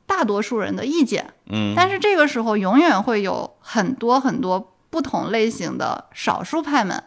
[0.06, 1.34] 大多数人的意见。
[1.50, 7.04] 嗯，但是这个时候永远会有很多很多不同类型的少数派们。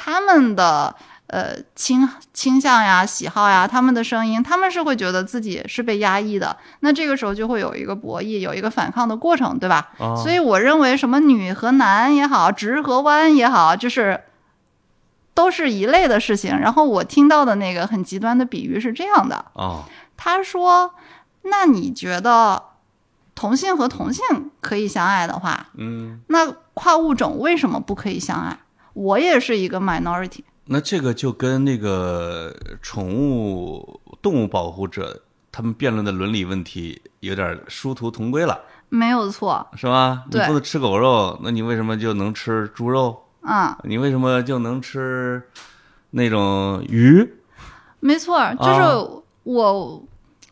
[0.00, 0.94] 他们的
[1.26, 6.56] 呃倾倾向呀、喜好呀，他们的声音，他们是会觉得自己是被压抑的。
[6.80, 9.90] 那这个时候就会有一个博弈，有一个反抗的过程，对吧？
[10.22, 14.22] 所以我认为，什么女和男也好，直和弯也好，就是
[15.34, 16.56] 都是一类的事情。
[16.56, 19.46] 然后我听到的那个很极端的比喻是这样的
[20.16, 20.94] 他说
[21.42, 22.62] ：“那你觉得
[23.34, 28.58] 同性和同性可以相爱的话，嗯，那跨物种为什么不可以相爱？”
[28.98, 40.24] 我也是一个 minority，那这个就跟那个宠物动物保护者他们辩论的伦理问题有点殊途同归了，没有错，是吧？
[40.32, 43.22] 你不能吃狗肉，那你为什么就能吃猪肉？
[43.42, 45.40] 啊，你为什么就能吃
[46.10, 47.34] 那种鱼？
[48.00, 48.82] 没错，就是
[49.44, 50.02] 我，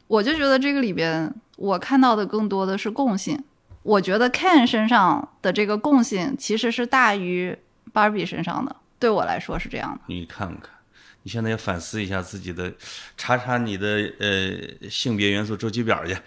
[0.07, 3.43] 我就觉得这个里边我看到的更多的是共性。
[3.83, 7.59] 我觉得 Ken 身上的这个共性其实是大于。
[7.97, 10.01] 芭比身上的，对我来说是这样的。
[10.09, 10.69] 你看看，
[11.23, 12.71] 你现在要反思一下自己的，
[13.17, 16.15] 查查你的呃性别元素周期表去。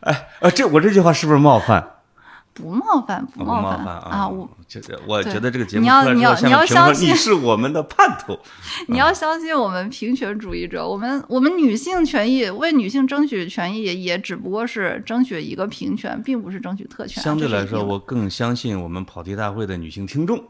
[0.00, 1.95] 哎，呃，这我这句话是不是冒犯？
[2.56, 4.26] 不冒犯，不冒犯啊！
[4.26, 8.38] 我觉得，我觉得这个节目你要你要你要相信你是我们的叛徒。
[8.88, 17.22] 你要相信我们平权主义者，我们我们女性权益为女性争取权益，也只不过是争取一个平权，并不是争取特权。
[17.22, 20.42] 相对来说，我更相信我们跑题大会的女性听众。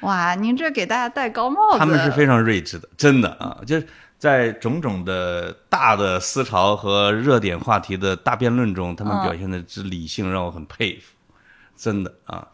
[0.00, 1.78] 哇，您这给大家戴高帽子！
[1.78, 3.58] 他们是非常睿智的，真的啊！
[3.66, 11.14] 就是在种种的大的思潮和热点话题的大辩论中，他们表现的之理性，让我很佩服。
[11.78, 12.48] 真的啊。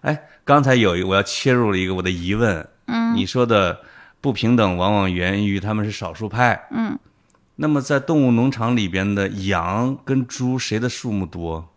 [0.00, 3.80] 哎，刚才有一我要切入了一个我的疑问，嗯你说的
[4.20, 6.68] 不平等往往源于他们是少数派。
[6.72, 6.98] 嗯，
[7.56, 11.70] 那么在动物农场里边的羊跟猪，谁的数目多？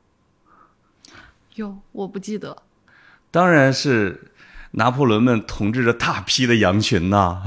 [1.56, 2.64] 哟，我不记得。
[3.32, 4.32] 当然是
[4.72, 7.44] 拿破仑们统治着大批的羊群呐、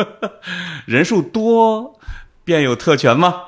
[0.86, 1.98] 人数多
[2.44, 3.42] 便有特权吗？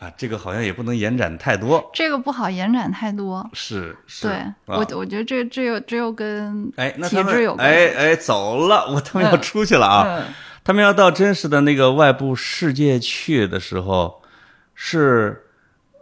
[0.00, 1.90] 啊，这个好像也不能延展太多。
[1.92, 3.48] 这个不好延展太多。
[3.52, 7.76] 是是，对啊我，我觉得这这有这又跟哎，体质有关系。
[7.76, 10.04] 哎哎走了，我他们要出去了啊！
[10.08, 14.22] 嗯他们要到真实的那个外部世界去的时候，
[14.74, 15.42] 是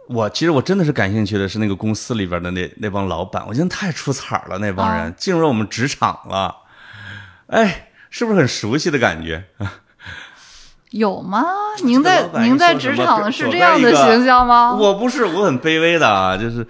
[0.09, 6.53] 我其实我真的是感兴趣的是那个公司里边的那那帮老板，我觉得太出彩了，那帮人、啊进入了我们职场了，
[7.47, 9.45] 哎，是不是很熟悉的感觉？
[10.91, 11.45] 有吗？
[11.83, 14.75] 您在您在职场是这样的形象吗？
[14.75, 16.65] 我不是，我很卑微的啊，就是，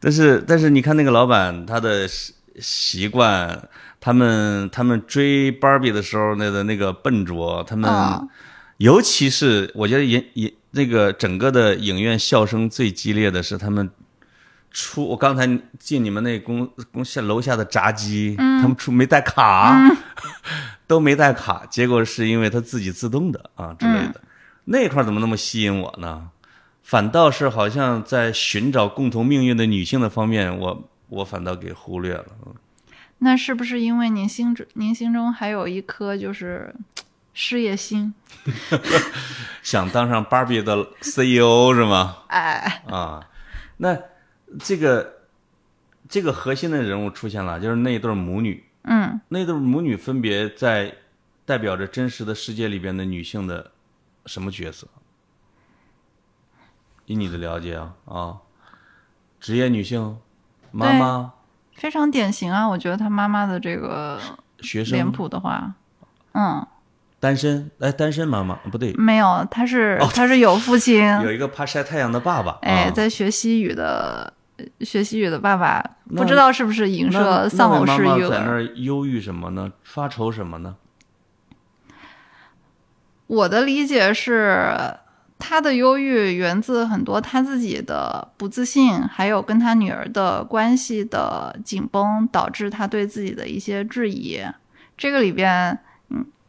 [0.00, 3.68] 但是但是你看那个老板他的习习惯，
[4.00, 8.28] 他们他们追芭比的时候那个那个笨拙，他们、嗯
[8.78, 13.88] 尤其是我觉得也也那个整个的影院笑声最激烈的是他们
[14.74, 19.78] 出，我刚才进你们那公公下楼下的炸鸡，嗯他们出没带卡，
[20.86, 24.20] 都没带卡，结果是因为他自己自动的啊之类的，
[24.64, 26.28] 那块儿怎么那么吸引我呢？
[26.82, 32.26] 反倒是好像在寻找共同命运的女性的方面，我我反倒给忽略了。
[33.18, 36.74] 那是不是因为您心中您心中还有一颗就是
[37.32, 38.12] 事业心？
[39.62, 42.16] 想当上芭比的 CEO 是吗？
[42.26, 43.24] 哎，啊，
[43.78, 43.96] 那
[44.58, 45.14] 这个
[46.08, 50.94] 这个核心的人物出现了，就是那一对母女，嗯，那对母女分别在
[51.44, 53.72] 代表着真实的世界里边的女性的
[54.26, 54.86] 什么角色？
[57.06, 58.38] 以你的了解啊啊，
[59.38, 60.18] 职业女性，
[60.70, 61.34] 妈妈、
[61.74, 62.66] 非常典型啊！
[62.66, 64.18] 我觉得她妈妈的这个
[64.60, 65.74] 学生脸、谱的话，
[66.32, 66.66] 嗯，
[67.24, 74.30] 单身，哎，单身妈妈不对，没有，他是、哦 他是有父亲， 有一个怕晒太阳的爸爸，哎，啊、在学西语的
[74.80, 75.82] 学西语的爸爸，
[76.14, 78.62] 不知道是不是影射丧偶式育那位妈妈在那儿。
[78.74, 79.72] 忧郁什么呢？
[79.84, 80.76] 发愁什么呢？
[83.26, 84.70] 我的理解是，
[85.38, 94.42] 他的忧郁源自很多他自己的不自信，还有跟他女儿的关系的紧绷，导致他对自己的一些质疑。
[94.96, 95.78] 这个里边，嗯，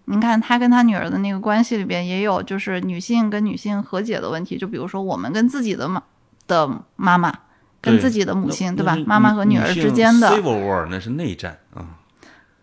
[0.06, 4.58] 您看他跟他女儿的那个关系里边，也有就是女性跟女性和解的问题。
[4.58, 6.02] 就比如说我们跟自己的妈
[6.48, 7.34] 的妈妈，
[7.82, 8.96] 跟自己的母亲，对吧？
[9.06, 11.86] 妈妈和女儿之间的，civil war 那是内战啊。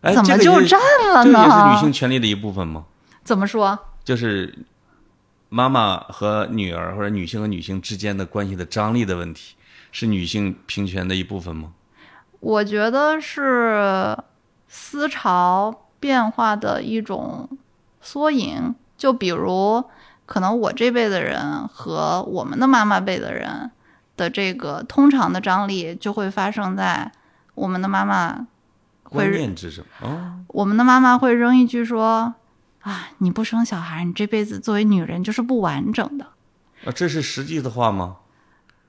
[0.02, 0.80] 哎怎么就占
[1.14, 2.84] 了呢这个也是女性权利的一部分吗？
[3.22, 3.78] 怎么说？
[4.04, 4.52] 就是
[5.48, 9.54] 妈妈和女儿或者女性和女性之间的关系的张力的问题，
[9.92, 11.72] 是女性平权的一部分吗？
[12.40, 14.16] 我觉得是
[14.66, 15.72] 思潮
[16.02, 17.48] 变化的一种
[18.00, 18.74] 缩影。
[18.98, 19.84] 就比如，
[20.26, 23.70] 可能我这辈的人和我们的妈妈辈的人
[24.16, 27.10] 的这个通常的张力，就会发生在
[27.54, 28.46] 我们的妈妈
[29.02, 32.32] 会，认知上哦，我们的妈妈会扔一句说
[32.82, 36.26] ：“啊，你不生小孩，你这辈子作为女人就是不完整的。”
[36.86, 38.18] 啊，这是实际的话吗？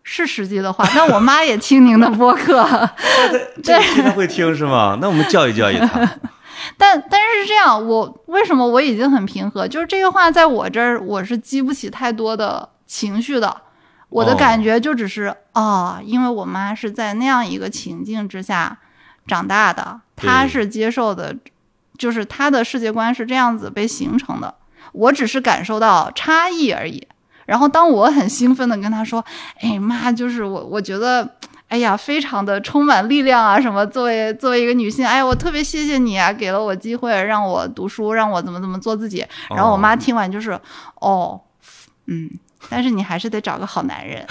[0.03, 2.87] 是实际的话，那我妈也听您的播客，
[3.63, 4.99] 这个他会听是吗？
[5.01, 6.07] 那我们教育教育他。
[6.77, 9.67] 但但是是这样，我为什么我已经很平和？
[9.67, 13.61] 就是这个话在我这儿，我是激不起太多的情绪的。
[14.09, 18.77] 我的哦感觉就只是啊、因为我妈是在那样一个情境之下
[19.27, 21.35] 长大的，她是接受的，
[21.97, 24.53] 就是她的世界观是这样子被形成的。
[24.91, 27.07] 我只是感受到差异而已。
[27.45, 29.23] 然后当我很兴奋的跟她说
[29.61, 31.27] ：“哎妈，就是我，我觉得。”
[31.73, 33.59] 哎呀，非常的充满力量啊！
[33.59, 33.83] 什么？
[33.87, 39.25] 作为作为一个女性，哎，我特别谢谢你啊，给了我机会让我读书，让我怎么怎么做自己。
[39.49, 40.51] 然后我妈听完就是，
[41.01, 41.41] 哦，
[42.05, 42.29] 嗯，
[42.69, 44.23] 但是你还是得找个好男人。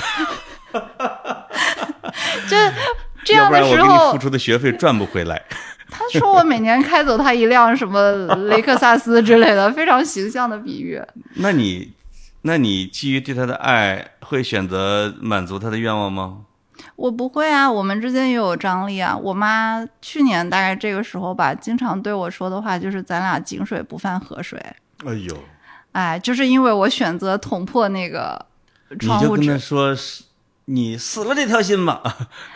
[2.49, 2.57] 就
[3.27, 5.43] 这样的时候付，出的学费赚不回来。
[5.91, 8.13] 他说我每年开走他一辆什么
[8.47, 11.03] 雷克萨斯之类的，非常形象的比喻。
[11.35, 11.93] 那你，
[12.43, 16.43] 那你基于对他的爱，会选择满足他的愿望吗？
[16.97, 19.17] 我不会啊，我们之间也有张力啊。
[19.17, 24.59] 我妈去年大概这个时候吧，经常对我说的话就是“咱俩井水不犯河水”。
[25.05, 25.37] 哎呦，
[25.93, 28.47] 哎，就是因为我选择捅破那个
[29.01, 30.25] 窗户纸就跟他，说是，
[30.67, 32.01] 你死了这条心吧。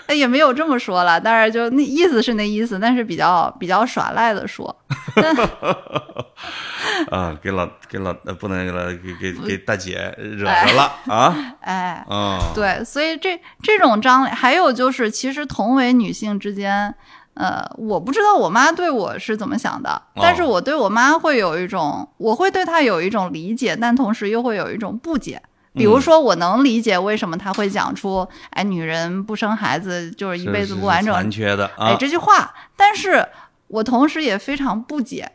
[0.06, 4.74] 哎，也没有这么说了，当然就那意思是那意思，但是比较比较耍赖的说。
[5.14, 5.34] 但
[7.10, 11.34] 啊，给老给老呃不能给老给给给大姐惹着了啊！
[11.60, 16.94] 哎，嗯，对，所以这这种张脸，还有就是，其实同为女性之间，
[17.34, 25.42] 呃，我不知道我妈对我是怎么想的，但是我对我妈会有一种，我会对她有一种理解，但同时又会有一种不解。
[25.76, 33.28] 比如说，我能理解为什么他会讲出“哎，女人不生孩子就是一辈子不完整”残缺的哎这句话，但是
[33.68, 35.32] 我同时也非常不解。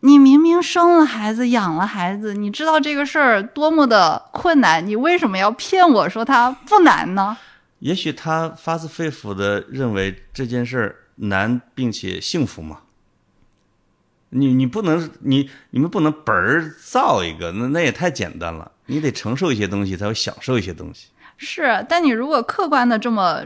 [0.00, 7.38] 你明明生了孩子，养了孩子，你知道这个事儿多么的困难，你为什么要骗我说它不难呢？
[7.78, 12.80] 也许他发自肺腑的认为这件事儿难，并且幸福嘛。
[14.34, 18.70] 你你不能你你们不能本儿造一个，那那也太简单了。
[18.86, 21.08] 你得承受一些东西，才会享受一些东西。
[21.36, 23.42] 是，但你如果客观的这么，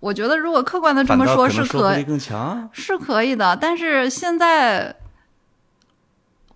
[0.00, 3.56] 我觉得如果客观的这么说，是可更强是可以的。
[3.56, 4.96] 但是现在。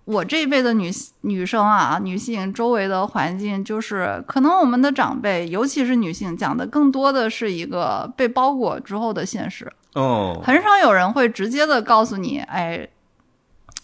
[0.07, 0.89] 我这一辈的女
[1.23, 9.69] 女生啊，女性周围的环境就是，可能我们的长辈，尤其是女性，讲的更多的是一个被包裹之后的现实。
[9.95, 12.87] 哦，很少有人会直接的告诉你，哎，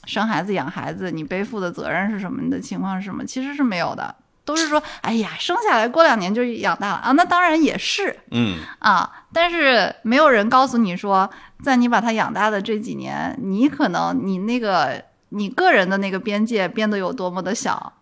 [0.06, 2.42] 生孩子养孩子，你背负的责任是什么？
[2.42, 3.26] 你的情况是什么？
[3.26, 11.30] 其实是没有的，都是说，哎呀，生下来过两年就养大了啊，那当然也是，嗯啊，但是没有人告诉你说，
[11.62, 15.04] 在你把他养大的这几年，你可能你那个。
[15.36, 17.94] 你个人的那个边界变得有多么的小？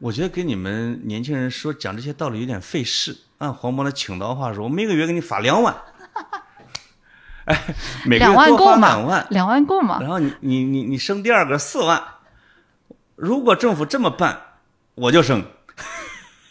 [0.00, 3.16] 我觉得给你们年轻人说讲这些道理有点费事。
[3.38, 5.74] 按黄渤的请刀话说，我每个月给你发两万，
[7.44, 7.62] 哎，
[8.06, 9.98] 每个月多发两万，两万够吗？
[10.00, 12.02] 然后你你你你生第二个四万，
[13.16, 14.40] 如果政府这么办，
[14.94, 15.44] 我就生，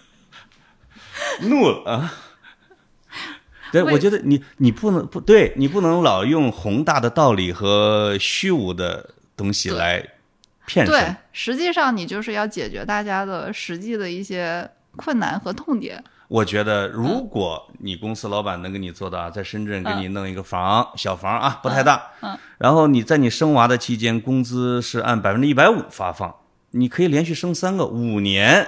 [1.41, 2.13] 怒了啊！
[3.71, 10.08] 对，我觉得你你不能不对，你不能老用宏大的道理和虚无的东西来。
[10.65, 16.01] 骗人对，实际上你就是要解决大家的实际的一些困难和痛点。
[16.28, 26.34] 我觉得，如果你公司老板能给你做到，在深圳给你弄一个房，小房啊，不太大，嗯，然后你在你生娃的期间，工资是按百分之一百五发放，
[26.72, 28.68] 你可以连续生三个，五年，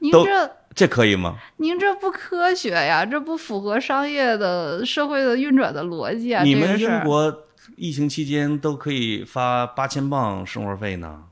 [0.00, 1.36] 您这这可以吗？
[1.56, 6.42] 您这不科学呀，这不符合商业的社会的运转的逻辑啊！
[6.42, 7.42] 你们英国。
[7.76, 11.24] 疫情期间都可以发八千镑生活费呢，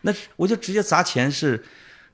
[0.00, 1.64] 那我就直接砸钱是，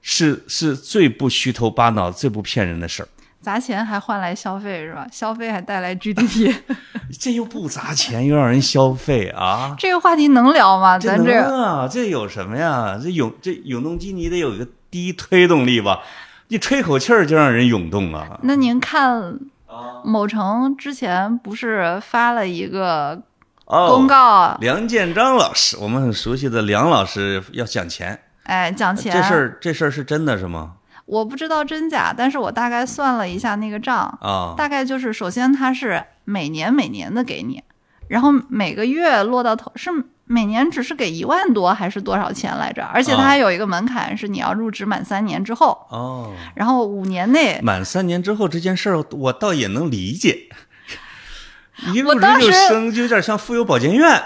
[0.02, 3.08] 是是最不虚头巴脑、最不骗人的事儿。
[3.40, 5.06] 砸钱还换来消费是吧？
[5.10, 6.54] 消费还带来 GDP，
[7.18, 9.74] 这又不砸钱又让人消费啊？
[9.80, 10.98] 这个话题能聊吗？
[10.98, 13.00] 咱这啊，这有什么呀？
[13.02, 16.02] 这永这永动机你得有一个第一推动力吧？
[16.48, 18.38] 你吹口气儿就让人涌动啊？
[18.42, 19.38] 那您看，
[20.04, 23.22] 某城之前不是发了一个？
[23.64, 30.72] 公告，梁建章老师，我们很熟悉的梁老师要讲钱，哎，讲钱，这事儿这事儿是真的是吗？
[31.06, 37.62] 我不知道真假，但是我大概算了一下那个账啊，大概就是首先他是每年每年的给你，
[38.08, 39.90] 然后每个月落到头是
[40.24, 42.84] 每年只是给一万多还是多少钱来着？
[42.94, 50.48] 而且他还有一个门槛是你要入职满三年之后哦，然后五年内满三年之后这件事儿我倒也能理解。
[51.92, 54.22] 一入职就升，就有点像妇幼保健院。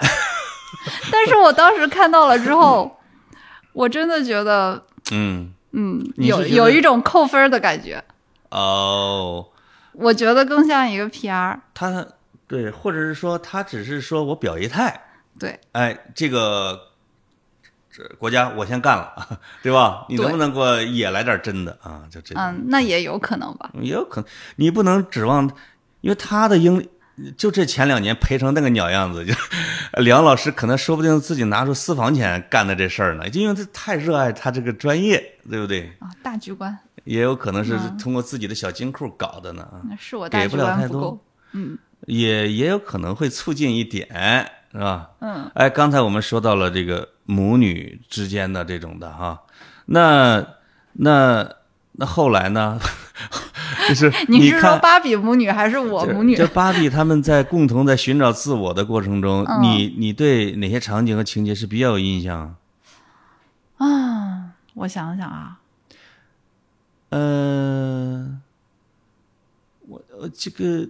[1.11, 2.99] 但是我当时看到了之后，
[3.77, 8.03] 我真的觉得，嗯嗯，有有一种扣分的感觉。
[8.49, 9.45] 哦，
[9.93, 11.59] 我觉得更像一个 PR。
[11.75, 12.03] 他
[12.47, 15.03] 对，或者是说他只是说我表一态。
[15.37, 16.87] 对，哎，这个
[17.91, 20.07] 这国家我先干了，对吧？
[20.09, 22.01] 你能不能给我也来点真的啊？
[22.09, 22.33] 就这。
[22.35, 23.69] 嗯，那也有可能吧。
[23.79, 25.47] 也有可能，你不能指望，
[26.01, 26.89] 因为他的英。
[27.35, 29.33] 就这前两年赔成那个鸟样子，就
[30.03, 35.17] 梁老师可能说不定自己拿出私房钱干的这事儿呢，就因为他太热爱他这个专业，
[35.49, 35.91] 对不对？
[35.99, 39.67] 啊，大局观也有可能是通过自己的小金库搞的呢。
[39.89, 41.19] 那是我给不了太多，
[41.53, 44.07] 嗯，也也有可能会促进一点，
[44.71, 45.09] 是吧？
[45.21, 49.41] 嗯，哎，刚才我们说到了这个母女之间的这种的哈，
[49.85, 50.45] 那
[50.93, 51.49] 那
[51.93, 52.79] 那后来呢？
[53.89, 56.35] 就是你是说芭比母女还是我母女？
[56.35, 62.55] 这芭比他们在共同在寻找自我的过程中，你你对哪些场景和情节是比较有印象？
[63.77, 65.59] 啊，我想想啊，
[67.09, 68.39] 呃，
[69.87, 70.87] 我我这个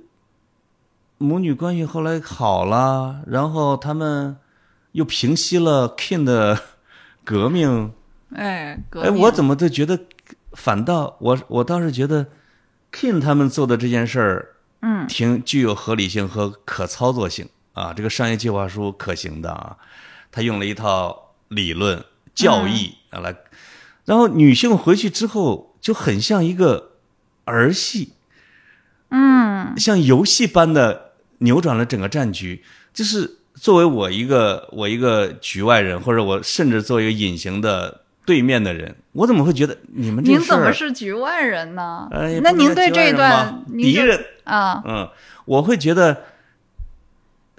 [1.18, 4.38] 母女关系后来好了，然后他们
[4.94, 6.60] 又平息了 King 的
[7.24, 7.92] 革命。
[8.34, 10.00] 哎，哎，我怎么都觉得
[10.54, 12.28] 反倒我我倒是觉得。
[12.98, 17.94] King 他们做的这件事儿，嗯，挺具有合理性和可操作性啊。
[17.94, 19.78] 这个商业计划书可行的啊，
[20.32, 23.36] 他用了一套理论，教义啊来，
[24.06, 26.94] 然后女性回去之后就很像一个
[27.46, 28.14] 儿戏，
[29.10, 32.64] 嗯，像游戏般的扭转了整个战局。
[32.92, 42.10] 就是作为我一个我一个局外人，或者我甚至作为一个隐形的对面的人，我怎么会觉得你们这您怎么是局外人呢？
[42.12, 45.10] 哎，那您对这一段敌人啊，嗯，
[45.46, 46.24] 我会觉得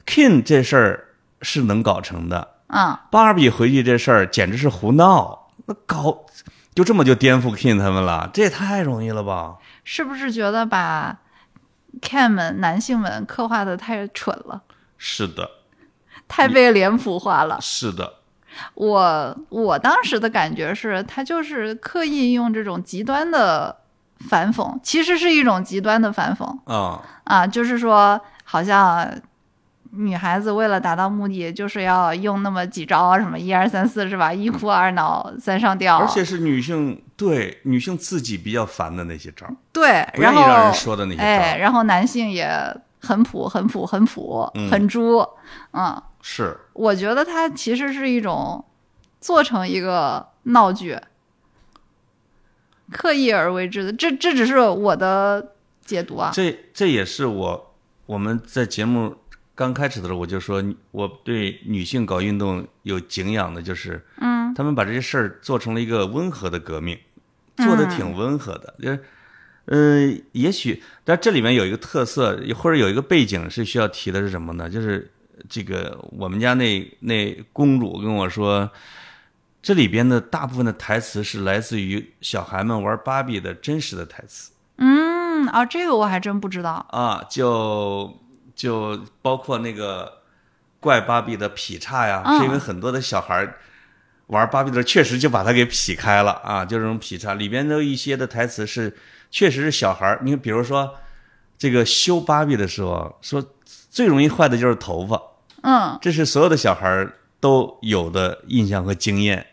[0.05, 1.09] King 这事儿
[1.41, 2.57] 是能搞成的。
[2.67, 6.27] 啊，芭比回去这事儿简直是胡闹，那搞
[6.75, 9.57] 就这么就颠覆 King 他们了，这也太容易了吧？
[9.85, 11.17] 是不是觉得把
[12.03, 14.65] Ken 们男性们刻画的太蠢了？
[14.99, 15.51] 是的，
[16.29, 17.59] 太被脸谱化了。
[17.63, 18.18] 是的，
[18.75, 23.77] 我我当时的感觉是他就是刻意用这种极端的
[24.29, 29.11] 反讽，其实是一种极端的反讽啊啊，就是说好像。
[29.93, 34.31] 女孩子为了达到目的，就是要用那么几招，什么一二三四，是吧？
[34.31, 42.47] 一哭二闹三上吊，而且是女性对女性自己比较烦的那些招，对，然后让人说的那些招，哎，然后男性也
[43.01, 45.27] 很普，很普，很普，很猪，
[45.73, 46.01] 嗯，
[46.31, 48.63] 是，我觉得它其实是一种
[49.19, 50.95] 做成一个闹剧，
[52.93, 57.75] 刻意而为之的，这这只是我的解读啊，这这也是我
[58.05, 59.17] 我们在节目。
[59.55, 66.97] 刚开始的时候我就说，我对女性搞运动有敬仰的，就是，嗯，他们把这些事儿做成了一个温和的革命，
[67.57, 69.05] 做的挺温和的，就是，
[69.65, 74.69] 呃，也许，但这里面有一个特色，或者有一个背景是需要提的，是什么呢？
[74.69, 75.11] 就是
[75.49, 78.71] 这个我们家那那公主跟我说，
[79.63, 84.53] 这里边的大部分的台词是来自于小孩们玩芭比的真实的台词。
[84.77, 88.19] 嗯，啊，这个我还真不知道啊，就。
[88.59, 90.23] 就包括那个
[90.81, 93.49] 怪芭比的劈叉呀，是因为很多的小孩
[94.27, 98.97] 玩芭比的时候，确实就把它给劈开了啊，就这种劈叉里边的一些的台词是，
[99.31, 100.93] 确实是小孩你比如说
[101.57, 105.23] 这个修芭比的时候，说最容易坏的就是头发，
[105.63, 107.09] 嗯，这是所有的小孩
[107.41, 109.47] 都有的印象和经验，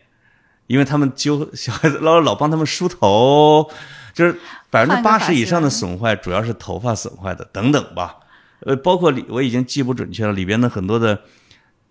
[0.66, 3.70] 因为他们揪小孩子老老帮他们梳头，
[4.12, 4.38] 就是
[4.70, 8.16] 百分之八十以上的损坏主要是头发损坏的，等等吧。
[8.60, 11.20] 呃，包括里我已经记不准确了，里边的很多的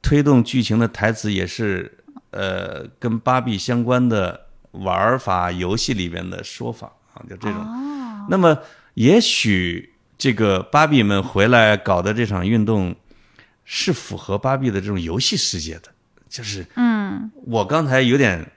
[0.01, 1.99] 推动剧情的台词也是
[2.31, 7.65] 呃跟芭比相关的玩法游戏里边的说法啊，就这种。
[8.29, 8.57] 那么
[8.95, 12.95] 也许这个芭比们回来搞的这场运动
[13.65, 15.89] 是符合芭比的这种游戏世界的，
[16.29, 18.49] 就是嗯，我刚才有点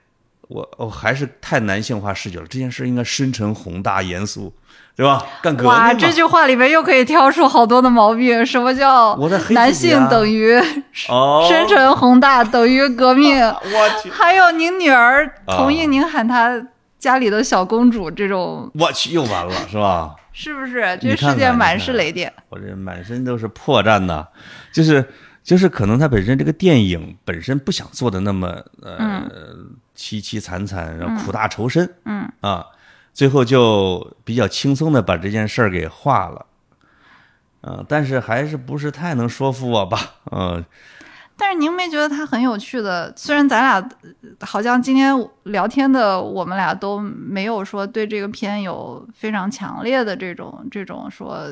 [0.47, 4.53] 我我还是太男性化视角了，这件事应该深沉宏大严肃。
[4.95, 5.25] 对吧？
[5.41, 8.45] 干革命哇，这句话里面又可以挑出好多的毛病。
[8.45, 9.17] 什么叫
[9.51, 13.41] 男性等于深沉宏大等于革命？
[13.41, 14.09] 我去！
[14.09, 16.61] 还有您女儿同意您喊她
[16.97, 18.69] 家里的小公主这种？
[18.73, 20.13] 我去，又完了是吧？
[20.33, 20.99] 是不是？
[21.01, 22.33] 这世界满是雷电。
[22.49, 24.27] 我这满身都是破绽呐，
[24.79, 25.05] 就是
[25.43, 29.27] 就是，可能他本身这个电影本身不想做的那么呃
[29.95, 32.65] 凄凄惨惨，然后苦大仇深，嗯啊。
[33.11, 36.45] 最后就比较轻松的把这件事儿给化了，
[37.63, 39.99] 嗯，但是还是不是太能说服我吧，
[40.31, 40.63] 嗯。
[41.35, 43.11] 但是您没觉得他很有趣的？
[43.17, 43.89] 虽然咱俩
[44.41, 45.13] 好像今天
[45.43, 51.47] 聊天的我们俩都没有说对这个片有非常强烈的这种这种说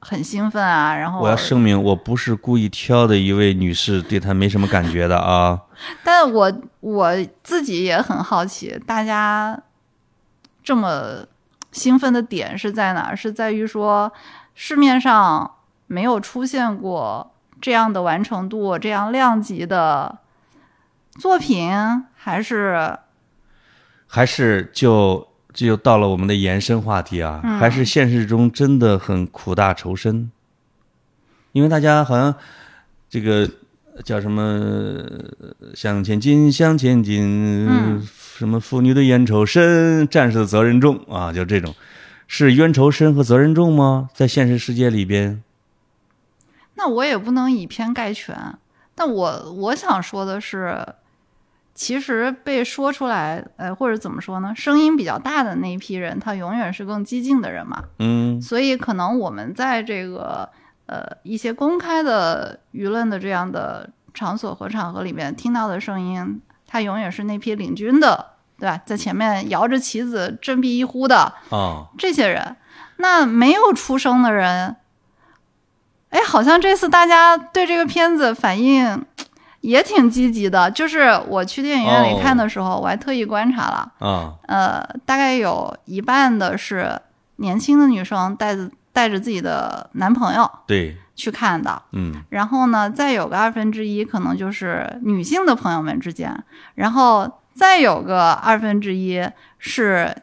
[0.00, 0.96] 很兴奋啊。
[0.96, 5.60] 然后我要声明，我不是故意挑的一位女士，对她没什么感觉的啊。
[6.02, 9.62] 但我我自己也很好奇，大家。
[10.62, 11.24] 这么
[11.72, 13.14] 兴奋的点是在哪？
[13.14, 14.12] 是在于说
[14.54, 15.50] 市面上
[15.86, 17.32] 没有出现过
[17.62, 20.18] 这样的完成度、这样量级的
[21.18, 21.72] 作品，
[22.14, 22.98] 还是
[24.06, 27.40] 还是就就到了我们的延伸话题啊？
[27.58, 30.30] 还是现实中真的很苦大仇深？
[31.52, 32.34] 因为大家好像
[33.08, 33.50] 这个
[34.04, 35.00] 叫什么
[35.74, 37.68] “向前进，向前进”。
[38.40, 41.30] 什么妇女的冤仇深，战士的责任重啊？
[41.30, 41.74] 就这种，
[42.26, 44.08] 是冤仇深和责任重吗？
[44.14, 45.42] 在现实世界里边，
[46.76, 48.34] 那我也不能以偏概全。
[48.94, 50.82] 但我我想说的是，
[51.74, 54.52] 其实被说出来，呃，或者怎么说呢？
[54.56, 57.82] 声音比较大的那一批人，他永远是更激进的人嘛。
[57.98, 58.40] 嗯。
[58.40, 60.48] 所以可能我们在这个
[60.86, 66.40] 呃一些公开的舆论的这样的场所和场合里面听到的声音。
[66.72, 68.80] 他永远是那批领军的，对吧？
[68.86, 72.56] 在前面摇着旗子振臂一呼的啊，这些人，
[72.98, 74.76] 那没有出声的人，
[76.10, 79.04] 哎，好像这次大家对这个片子反应
[79.60, 80.70] 也挺积极的。
[80.70, 83.92] 就是我去电影院里看的时候，我还特意观察了。
[83.98, 87.00] 啊，呃，大概有一半的是
[87.36, 90.96] 年轻的女生带着带着自己的男朋友对。
[91.16, 92.14] 去看的，嗯。
[92.30, 96.34] 然后呢，再有个二分之一可能就是女性的朋友们之间，
[96.76, 99.22] 然后再有个二分之一
[99.58, 100.16] 是，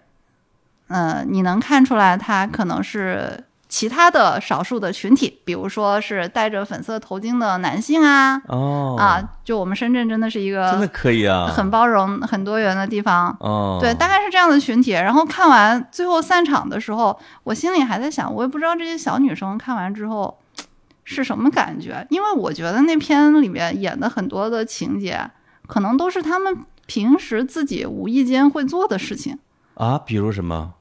[0.88, 3.44] 呃，你能看出来他可能是
[3.78, 13.38] 其他的少数的群体，比如说是戴着粉色头巾的男性啊，哦啊，就我们深圳真的是一个真的个可以啊，很包容、很多元的地方。
[13.40, 14.94] 哦，对，大概是这样的群体。
[14.94, 20.36] 然后看完最后散场的时候，我心里还在想，我也不知道这些小女生看完之后
[21.06, 25.30] 是什么感觉，因为我觉得那片里面演的很多的情节，
[25.68, 29.38] 可能都是他们平时自己无意间会做的事情。
[29.76, 30.74] 啊，比如什么？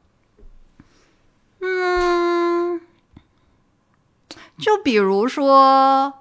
[1.61, 2.26] 嗯，
[4.59, 6.13] 就比如说，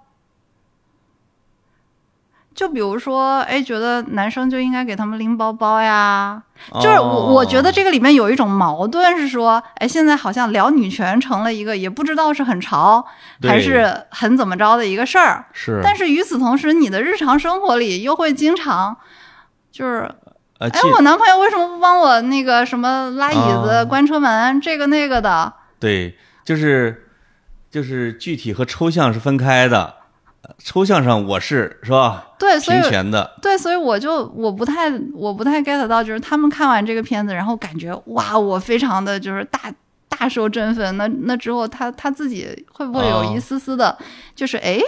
[2.54, 6.42] 就比如说，哎，觉得男生就应该给他们拎包包呀。
[6.76, 13.06] 就是我，我觉得这个里面有一种矛盾，是说，哎，现在好像聊女权成了一个也不知道是很潮
[13.42, 15.46] 还是很怎么着的一个事儿。
[15.52, 18.96] 是，但是与此同时，你的日常生活里又会经常，
[19.70, 20.10] 就是，
[20.60, 25.54] 呃，哎，我男朋友为什么不帮我那个什么拉椅子、啊关车门，这个那个的？
[25.78, 27.05] 对，就是
[27.76, 29.96] 就是具体和抽象是分开的，
[30.44, 32.26] 呃抽象上我是是吧？
[32.40, 39.60] 对，所以平权的，对，所以我就我不太我不太 get 到，就是他们看完这个片子，然后感觉哇，我非常的就是大
[40.08, 40.96] 大受振奋。
[40.96, 43.98] 那那之后他他自己会不会有哦一丝丝的，
[44.34, 44.80] 就是哎，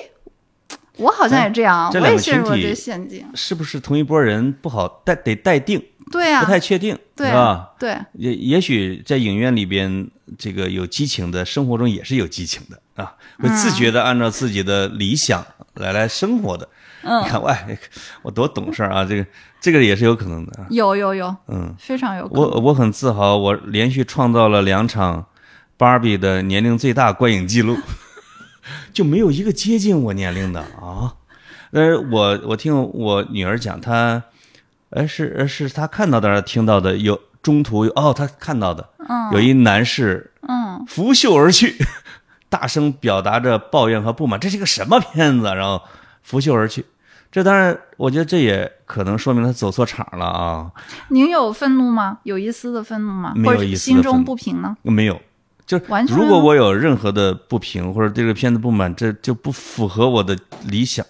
[0.95, 3.25] 我好像也这样，我也陷入了这陷阱。
[3.35, 7.71] 是不是同一波人不好待得待定，对啊、不太确定，对是吧？
[7.79, 15.45] 对也也许在影院里边，这个有激情的，生活中也是有激情的啊，会自觉的按照自己的理想
[15.75, 16.67] 来来生活的。
[17.03, 17.53] 嗯你看，喂，
[18.23, 19.05] 我多懂事儿啊！
[19.05, 19.25] 这个
[19.61, 20.67] 这个也是有可能的啊。
[20.69, 22.43] 有有有，嗯，非常有可能。
[22.43, 25.25] 我我很自豪，我连续创造了两场
[25.77, 27.77] 芭比的年龄最大观影记录，
[28.91, 31.13] 就没有一个接近我年龄的啊。
[31.71, 34.21] 但是我我听我女儿讲，她，
[34.89, 36.95] 呃是呃是他看到的听到的？
[36.97, 41.75] 有中途有哦，他看到的，嗯有一男士嗯拂袖而去，
[42.49, 45.45] 大声表达着抱怨和不满，这是个什么片子？
[45.45, 45.81] 然后
[46.23, 46.85] 拂袖而去。
[47.29, 50.71] 这当然，我觉得这也可能说明他走错场了啊。
[51.09, 52.19] 您有愤怒吗？
[52.23, 53.33] 有一丝的愤怒吗？
[53.35, 54.75] 没有心中不平呢？
[54.81, 55.21] 没有，
[55.65, 61.05] 就完全如果我有任何的不平或者对这个片子不满，这就不符合我的理想。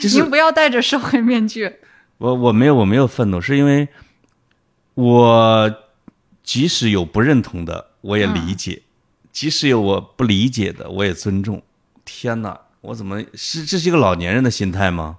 [0.00, 1.72] 就是您不要戴着社会面具。
[2.18, 3.88] 我我没有我没有愤怒，是因为
[4.94, 5.74] 我
[6.42, 8.82] 即使有不认同的，我也理解；
[9.32, 11.62] 即使有我不理解的，我也尊重。
[12.04, 15.18] 天哪，我怎么是这是一个老年人的心态吗？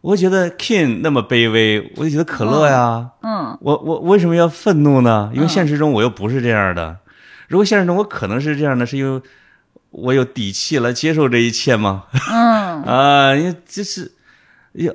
[0.00, 3.12] 我觉得 King 那么卑微，我就觉得可乐呀。
[3.22, 5.30] 嗯我我为什么要愤怒呢？
[5.32, 6.98] 因为现实中我又不是这样的。
[7.46, 9.22] 如果现实中我可能是这样的，是因为
[9.90, 12.06] 我有底气来接受这一切吗？
[12.32, 14.10] 嗯啊，因为这是，也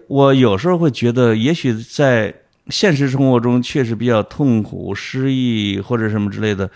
[0.07, 2.33] 我有时候会觉得，也许在
[2.69, 6.69] 现实生活中确实比较痛苦、失意或者什么之类的，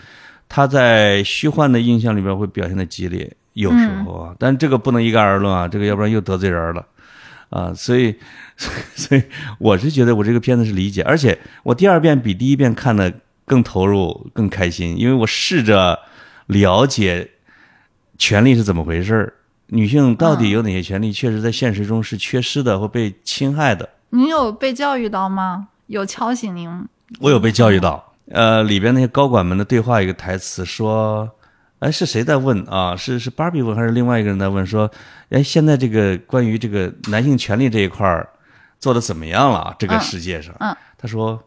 [0.48, 6.86] 他在虚幻的印象里边会表现的激烈，有时候啊，但这个不能一概而论啊，这个要不然又得罪人了。
[7.50, 8.14] 啊，所以，
[8.96, 9.22] 所以
[9.58, 13.12] 我是觉得我这个片子是理解，而且我第二遍比第一遍看的
[13.44, 15.98] 更投入、更开心，因为我试着
[16.46, 17.28] 了解
[18.16, 19.34] 权力是怎么回事儿，
[19.74, 23.88] 女性到底有哪些权利，确实在现实中是缺失的或被侵害的。
[24.10, 25.68] 您有被教育到吗？
[25.86, 26.68] 有敲醒您？
[27.20, 31.26] 我有被教育到，呃，里边那些高管们的对话，一个台词说，
[31.78, 32.94] 哎，是谁在问啊？
[32.94, 34.66] 是是芭比问还是另外一个人在问？
[34.66, 34.90] 说，
[35.30, 38.28] 哎，现在这个关于这个男性权利这一块儿
[38.78, 39.74] 做的怎么样了啊？
[39.78, 41.42] 这个嗯世界上，嗯他说，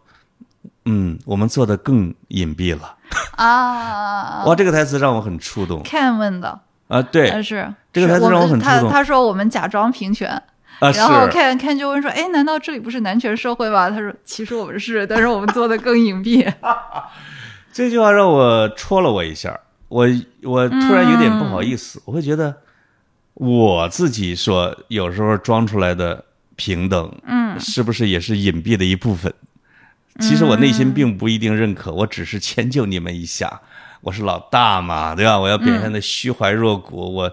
[0.86, 2.96] 嗯，我们做的更隐蔽了。
[3.36, 7.02] 啊，哇，这个台词让我很触动 Ken 问的，啊！
[7.02, 10.30] 对但是这个台词是们让我很触动他他说我们假装平权，
[10.80, 13.90] 啊，然后是 Ken Ken 就问说，哎，难道这里不是男权社会吗？
[13.90, 16.52] 他说，其实我们是，但是我们做的更隐蔽。
[17.74, 20.08] 这句话让我戳了我一下，我
[20.44, 22.56] 我突然有点不好意思，我会觉得
[23.34, 26.24] 我自己说有时候装出来的
[26.56, 29.34] 平等，嗯，是不是也是隐蔽的一部分？
[30.22, 33.60] 其实我内心并不一定认可，我只是迁就你们一下，
[34.06, 35.40] 我是老大嘛，对吧？
[35.40, 37.32] 我要表现的虚怀若谷，我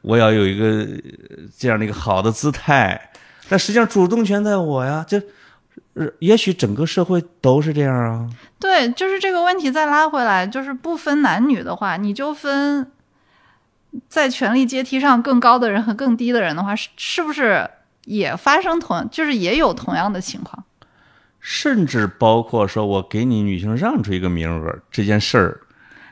[0.00, 3.10] 我要有一个呃这样的一个好的姿态，
[3.46, 5.22] 但实际上主动权在我呀，这。
[5.94, 12.90] 呃也许整个社会都是这样啊，对，就是这个问题再拉回来，就是不分男女的话，你就分
[14.08, 17.70] 在权力阶梯上更高的人和更低的人的话，是是不是
[18.06, 20.64] 也发生同，就是也有同样的情况，
[21.38, 25.60] 甚至包括说我给你女性让出一个名额这件事儿，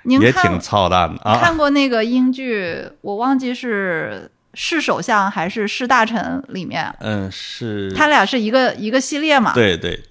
[0.04, 1.38] 也挺操蛋的啊。
[1.38, 9.52] 看过那个英剧，我忘记是是首相还是是大臣里面，嗯，是他俩是一个一个系列嘛？
[9.54, 10.02] 对对。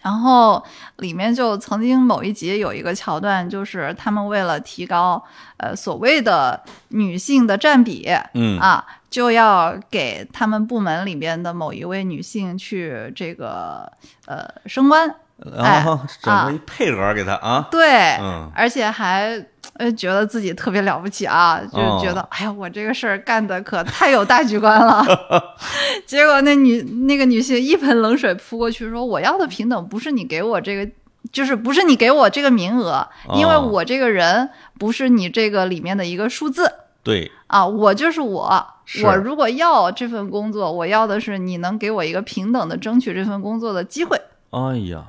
[0.00, 0.64] 然后
[0.98, 5.22] 里面就曾经某一集有一个桥段，就是他们为了提高
[5.56, 13.90] 呃所谓的女性的占比，嗯啊，就要给他们部门里边的某一位女性去这个
[14.26, 15.12] 呃升官，
[15.56, 19.44] 然后整个一配额给他啊，对，嗯，而且还。
[19.74, 25.06] 呃，觉得自己特别了不起啊，就觉得，哎呀，我这个事儿干的可太有大局观了。
[26.04, 30.90] 结果那女那个女性一盆冷水扑过去，说：“我要的平等不是你给我这个，
[31.30, 36.68] 就是不是你给我这个名额，因为我这个人不是你这个里面的一个数字。
[37.04, 38.66] 对啊，我就是我。
[39.04, 44.20] 我如果要这份工作，我要的是你能给我一个平等的争取这份工作的机会。
[44.50, 45.04] 哎呀，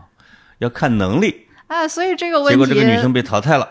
[0.60, 1.48] 要看能力。
[1.68, 3.68] 哎，所以这个问题，结果这个女生被淘汰了。”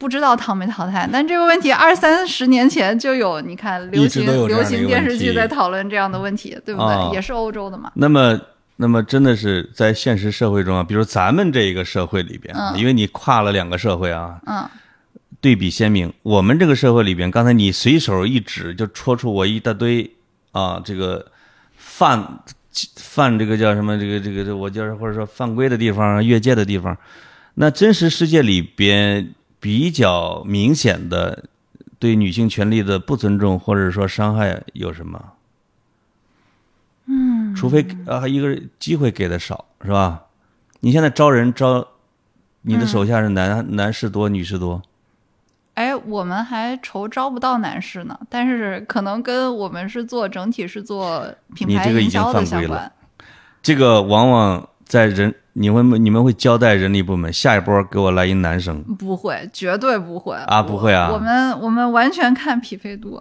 [0.00, 7.12] 不知道淘没淘汰，但这个问题二三十年前就有，你看流行流行电视剧在讨论这样的问题，对不对？
[7.12, 7.92] 也是欧洲的嘛。
[7.92, 8.40] 那么，
[8.76, 14.66] 那么真的是在现实社会中啊，比如咱们这一个社会里边，因为你跨了两个社会啊，嗯，
[15.38, 16.10] 对比鲜明。
[16.22, 20.10] 我们这个社会里边，刚才你随手一指就戳出我一大堆
[20.52, 21.30] 啊，这个
[21.76, 22.40] 犯
[22.96, 23.98] 犯这个叫什么？
[23.98, 26.96] 这个这个这我叫或者说犯规的地方、越界的地方，
[27.54, 29.34] 那真实世界里边。
[29.62, 31.44] 比较明显的
[31.98, 35.32] 对女性权利的不尊重或者说伤害有什么？
[37.04, 40.22] 嗯，除非啊一个机会给的少是吧？
[40.80, 41.86] 你现在招人招，
[42.62, 44.80] 你的手下是男男士多女士多？
[45.80, 52.92] 哎，我们还愁招不到男士呢，但是可能跟我们是做整体是做品牌营销的相关。
[53.62, 55.34] 这个往往在人。
[55.54, 58.80] 你们你们会交代人力部门下一波给我来一男生？
[58.94, 60.62] 不会，绝对不会啊！
[60.62, 61.10] 不会啊！
[61.12, 63.20] 我们我们完全看匹配度。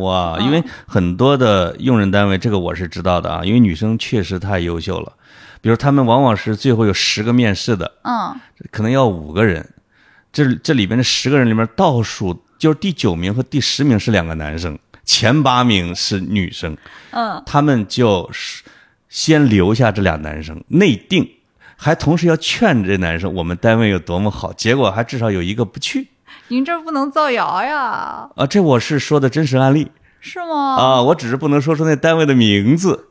[0.00, 3.44] 哇，因为很多的用人单位，这个我是知道的啊。
[3.44, 5.12] 因为女生确实太优秀了，
[5.60, 8.34] 比如他们往往是最后有十个面试的，嗯，
[8.72, 9.64] 可能要五个人，
[10.32, 16.76] 这这里边的十个人里面倒数就是第九名和第十名是两个男生，前八名是女生，
[17.10, 18.62] 嗯，他们就是。
[19.10, 21.26] 先留下这俩男生内定，
[21.76, 26.08] 还同时要劝这男生我们单位有多么好，结果还至少有一个不去。
[26.48, 28.28] 您这不能造谣呀！
[28.36, 29.90] 啊，这我是说的真实案例。
[30.20, 30.76] 是吗？
[30.76, 33.07] 啊，我只是不能说出那单位的名字。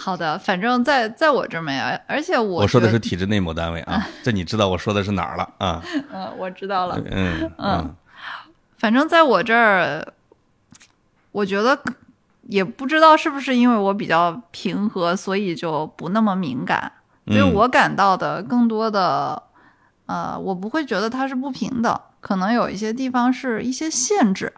[0.00, 5.82] 好的，反正在在我这没有，而且我我说的是体制内某单位啊， 这你知道我说的是哪儿了啊？
[6.12, 7.00] 嗯，我知道了。
[7.10, 7.94] 嗯嗯，
[8.78, 10.06] 反正在我这儿，
[11.32, 11.78] 我觉得。
[12.50, 16.90] 也不知道是不是因为我比较平和，所以就不那么敏感。
[17.26, 19.42] 所以我感到的更多的，
[20.06, 24.50] 呃，我不会觉得它是不平等，可能有一些地方是一些限制。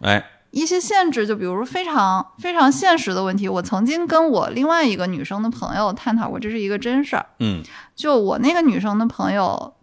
[0.00, 3.48] 哎，一些限制，就比如非常非常现实的问题。
[3.48, 7.26] 我曾经跟我另外一个女生的朋友探讨过，这是一个真事儿。
[7.40, 7.62] 嗯，
[7.94, 9.74] 就我那个女生的朋友，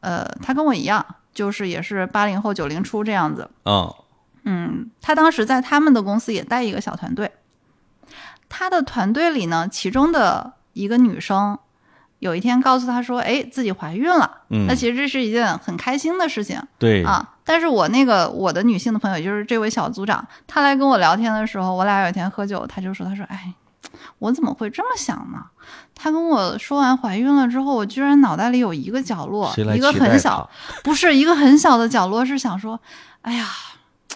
[0.00, 3.48] 呃，她跟我一样，就是也是八零后九零初这样子。
[3.62, 4.04] 哦。
[4.44, 7.30] 嗯，她当时在他们的公司也带一个小团队，
[8.48, 11.58] 她的团队里呢，其中的一个女生，
[12.20, 16.58] 有一天告诉他说：“哎，自己怀孕了。”嗯，那其实这是一件很开心的事情。
[16.78, 23.52] 对啊，但是我那个我的女性的朋友，就是这位小组长，她来跟我聊天的时候，我俩有一天喝酒，她就说：“她说，哎，
[24.20, 25.38] 我怎么会这么想呢？”
[25.94, 30.48] 她跟我说完怀孕了之后，我居然脑袋里有一个角落，一个很小，
[30.84, 32.80] 不是一个很小的角落，是想说
[33.22, 33.48] ：“哎呀。”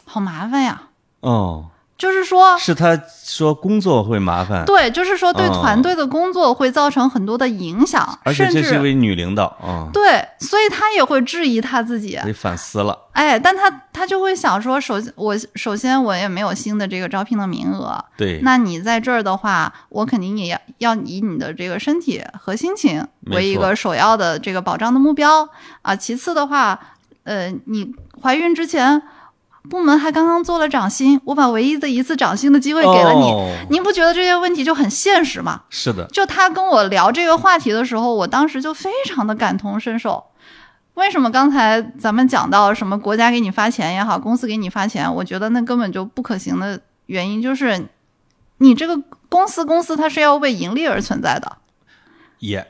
[0.06, 0.80] 好麻烦呀！
[1.20, 1.66] 哦，
[1.96, 12.98] 就是说，是他说工作会麻烦，对，就是说对团队的工作会造成很多的影响，而且这是一位女领导啊，对，所以他也会质疑他自己，得反思了。
[13.12, 25.48] 哎，但他他就会想说，首先我首先我也没有新的这个招聘的名额，对，那你在这儿的话，我肯定也要要以你的这个身体和心情为一个首要的这个保障的目标
[25.82, 25.94] 啊。
[25.94, 26.78] 其次的话，
[27.22, 29.00] 呃，你怀孕之前。
[29.70, 33.32] 部门还刚刚做了涨薪，我把唯一的一次涨薪的机会给了你，
[33.70, 35.62] 您不觉得这些问题就很现实吗？
[35.70, 40.22] 是的，就他跟我聊这个话题的时候，我当时就非常的感同身受。
[40.94, 47.88] 为什么刚才咱们讲到什么国家给你发钱也好，公司给你发钱，我觉得那根本就不可行的原因就是，
[48.58, 49.00] 你这个
[49.30, 51.56] 公司公司它是要为盈利而存在的。
[52.38, 52.66] 也，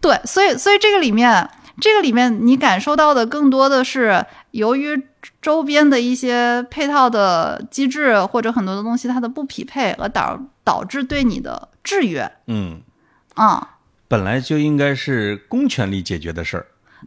[0.00, 1.48] 对，所以所以这个里面，
[1.80, 5.06] 这个里面你感受到的更多的是由于。
[5.40, 12.30] 周边的一些配套的机制或者很多的东西它的不匹配，而导导致对你的制约。
[12.46, 12.80] 嗯，
[13.34, 13.76] 啊，
[14.08, 16.66] 本来就应该是公权力解决的事儿，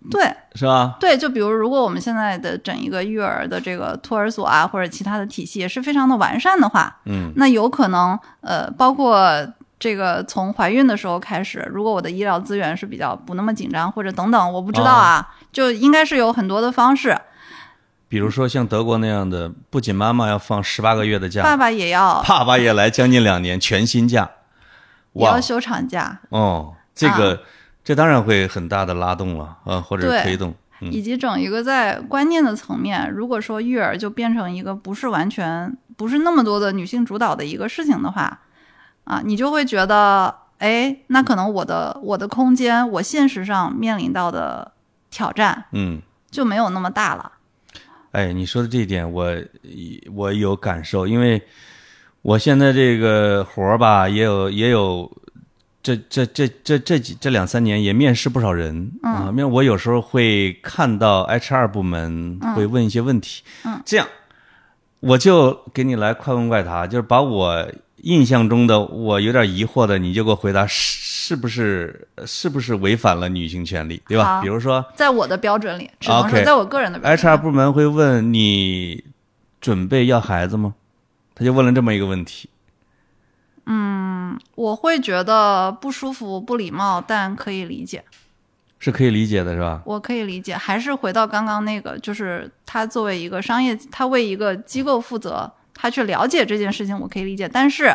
[0.09, 0.23] 对
[0.55, 0.97] 是吧？
[0.99, 9.45] 对，就比如如果我们现在的整一个育儿的这个托儿所啊或者其他的体系也是非常的完善的话，嗯，那有可能呃，包括
[9.77, 17.17] 这个从怀孕的时候开始，如果我的医疗资源是比较不那么紧张或者等等，我不知道啊，就应该是有很多的方式。
[18.15, 24.31] 比如说像德国那样的，不仅妈妈要放十八个月的假，爸爸也要爸爸也来将近两年全薪假，
[25.11, 27.41] 哇 也要休产假，哦，这个、
[27.83, 38.39] 这当然会很大的拉动了啊，或者对推动，嗯以及整一个在观念的层面，如果说育儿就变成一个不是完全不是那么多的女性主导的一个事情的话，
[39.03, 44.71] 啊，你就会觉得，哎，那可能我的我的空间，我现实上面临到的
[45.11, 46.01] 挑战嗯。
[46.31, 47.31] 就没有那么大了。
[48.15, 49.35] 哎，你说的这一点我
[50.13, 51.41] 我有感受，因为
[52.21, 55.11] 我现在这个活儿吧，也有也有
[55.83, 63.81] 这这这这这几这两三年也面试不少人啊，因为我有时候会看到 HR 部门会问一些问题，嗯。
[63.85, 64.07] 这样
[65.01, 74.41] 我就给你来快问快答，就是把我印象中的我有点疑惑的，你就给我回答是是不是是不是违反了女性权利，对吧？
[74.43, 74.85] 比如说。
[74.93, 77.37] 在我的标准里，只能说在我个人的标准 HR。
[77.37, 79.03] 部门会问你
[79.59, 80.75] 准备要孩子吗？
[81.33, 82.47] 他就问了这么一个问题。
[83.65, 88.03] 嗯我会觉得不舒服、不礼貌，但可以理解。
[88.77, 89.81] 是可以理解的，是吧？
[89.83, 97.49] 我可以理解，还是回到刚刚那个，就是他作为一个商业，他为一个机构负责，他去了解这件事情，我可以理解。
[97.49, 97.91] 但是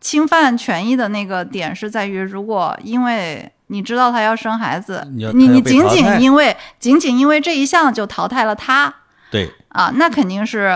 [0.00, 8.94] 侵犯权益的那个点是在于，如果因为你知道他要生孩子，你你仅仅因为仅仅因为这一项就淘汰了他
[9.30, 10.74] 对，啊，那肯定是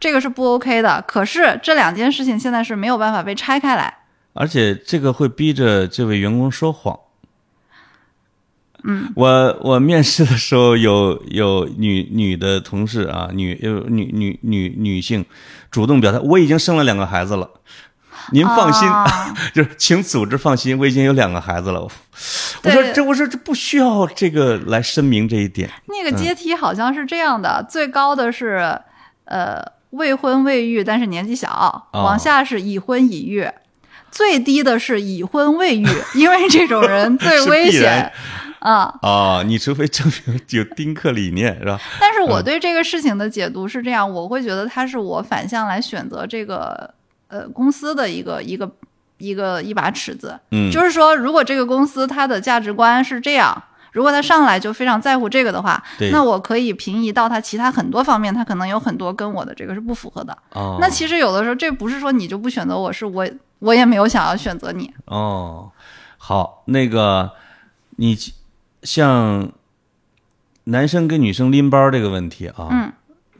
[0.00, 1.02] 这个是不 OK 的。
[1.06, 3.98] 可是这两件事情现在是没有办法被拆开来。
[4.32, 6.98] 而且这个会逼着这位员工说谎。
[8.88, 15.24] 嗯，我我面试的时候有有女女的同事啊，女有女女女女性
[15.70, 17.50] 主动表态，我已经生了两个孩子了，
[18.32, 21.80] 您放心，啊 就是请组织放心，我已经有两个孩子了。
[21.80, 21.90] 我
[22.62, 25.70] 对说这我说这不需要这个来声明这一点。
[25.86, 28.78] 那个阶梯好像是这样的，最高的是
[29.26, 31.50] 呃未婚未育，但是年纪小，
[31.92, 33.48] 哦往下是已婚已育，
[34.10, 38.12] 最低的是已婚未育， 因为这种人 最危险。
[38.60, 41.78] 啊、哦，你除非证明有丁克理念是吧？
[42.00, 46.92] 但是我对这个事情的解读是这样，我会觉得他是我反向来选择这个
[47.28, 48.70] 呃公司的一个一个
[49.18, 53.62] 一个一把尺子，嗯，就是说，如果这个公司它的价值观是这样，
[53.92, 60.36] 如果他上来就非常在乎这个的话对，那我可以平移到他其他很多方面，他可能有很多跟我的这个是不符合的。
[60.52, 63.26] 哦，那其实有的时候，这不是说你就不选择我，是我
[63.60, 64.92] 我也没有想要选择你。
[65.06, 65.72] 哦，
[66.18, 67.32] 好，那个
[67.96, 68.14] 你
[68.82, 69.50] 像
[70.64, 72.92] 男生跟女生拎包这个问题啊，嗯，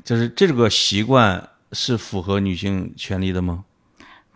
[0.02, 3.64] 就是这个习惯是符合女性权利的吗？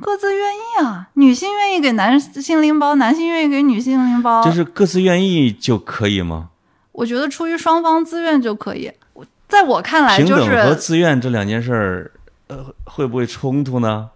[0.00, 6.48] 各自愿意啊，女性愿意给男性拎包，男性愿意给女性拎包，就是各自愿意就可以吗？
[6.92, 8.90] 我觉得出于双方自愿就可以。
[9.12, 12.10] 我在我看来，就平等和自愿这两件事儿，
[12.48, 14.10] 呃，会不会冲突呢？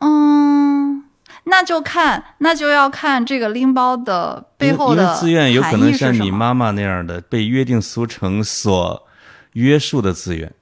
[0.00, 1.04] 嗯，
[1.44, 9.06] 那就看，那就要看这个拎包的背后的因为自愿有可能像你妈妈那样的被约定俗成所
[9.52, 10.52] 约束的自愿，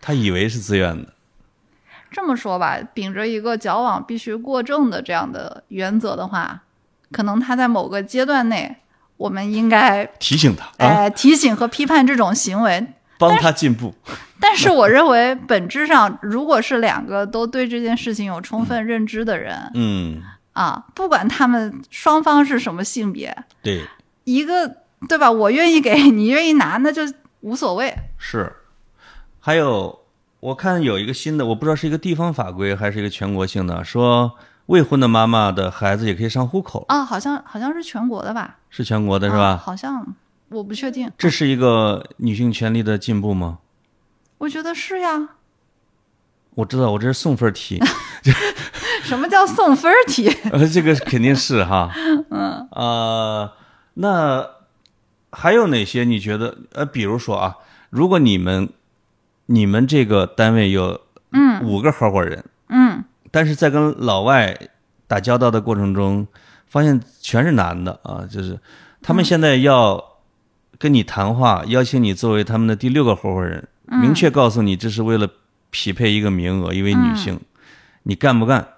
[0.00, 1.14] 他以为是自愿的。
[2.10, 6.62] 这么说吧，秉着一个矫枉必须过正的这样的原则的话，
[7.12, 8.76] 可能他在某个阶段内，
[9.16, 12.86] 我们应该提醒他啊，哎提醒和批判这种行为。
[13.18, 13.94] 帮他进步。
[14.40, 20.22] 但是我认为，本质上，如果是两个都对这件事情有充分认知的人嗯，
[20.54, 23.84] 啊，不管他们双方是什么性别，对，
[24.24, 25.30] 一个对吧？
[25.30, 27.02] 我愿意给你愿意拿，那就
[27.40, 27.94] 无所谓。
[28.16, 28.50] 是。
[29.38, 29.99] 还有，
[30.40, 34.32] 我看有一个新的，我不知道是一个地方法规还是一个全国性的，说
[34.66, 38.56] 未婚的妈妈的孩子也可以上户口，啊，好像好像是全国的吧？
[38.70, 39.56] 是全国的是啊吧？
[39.62, 40.06] 好像
[40.48, 41.10] 我不确定。
[41.18, 43.58] 这是一个女性权利的进步吗？
[44.38, 45.30] 我觉得是呀。
[46.54, 47.80] 我知道，我这是送分题，
[49.04, 50.28] 什么叫送分题？
[50.52, 51.90] 呃，这个肯定是哈，
[52.30, 53.52] 嗯，呃，
[53.94, 54.46] 那
[55.30, 56.56] 还有哪些你觉得？
[56.72, 57.56] 呃，比如说啊，
[57.90, 58.68] 如果你们
[59.52, 61.00] 你们这个单位有
[61.32, 64.56] 嗯五个合伙人，嗯但是在跟老外
[65.08, 66.24] 打交道的过程中，
[66.68, 68.60] 发现全是男的啊，就是
[69.02, 70.02] 他们现在要
[70.78, 75.28] 跟你谈话，邀请你作为他们的第六个合伙人，明确告诉你这是为了
[75.70, 77.40] 匹配一个名额，一位女性，
[78.04, 78.68] 你干不干？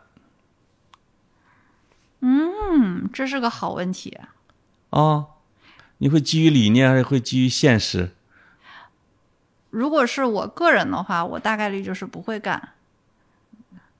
[2.20, 4.16] 嗯，这是个好问题。
[4.88, 5.26] 啊，
[5.98, 8.12] 你会基于理念还是会基于现实？
[9.72, 12.68] 如果是我个人的话，我大概率就是不会干。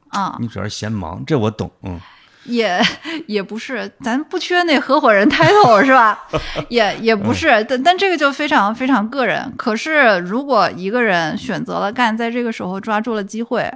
[0.09, 1.99] 啊，你主要是嫌忙，这我懂，嗯。
[2.45, 2.83] 也
[3.27, 6.25] 也不是，咱不缺那合伙人 title 是吧？
[6.68, 9.51] 也也不是，但但这个就非常非常个人。
[9.57, 13.73] 可是如果一个人选择了干，在这个时候抓住了机会，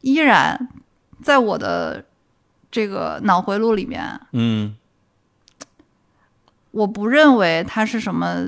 [0.00, 0.68] 依然
[1.22, 2.04] 在我的
[2.70, 4.76] 这个脑回路里面，嗯，
[6.70, 8.46] 我不认为他是什么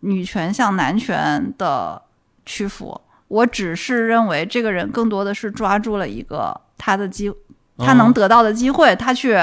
[0.00, 2.00] 女权向男权的
[2.46, 7.30] 屈服，我只是认为这个人更多的是抓住了一个他的机。
[7.78, 9.36] 他能得到的机会，他去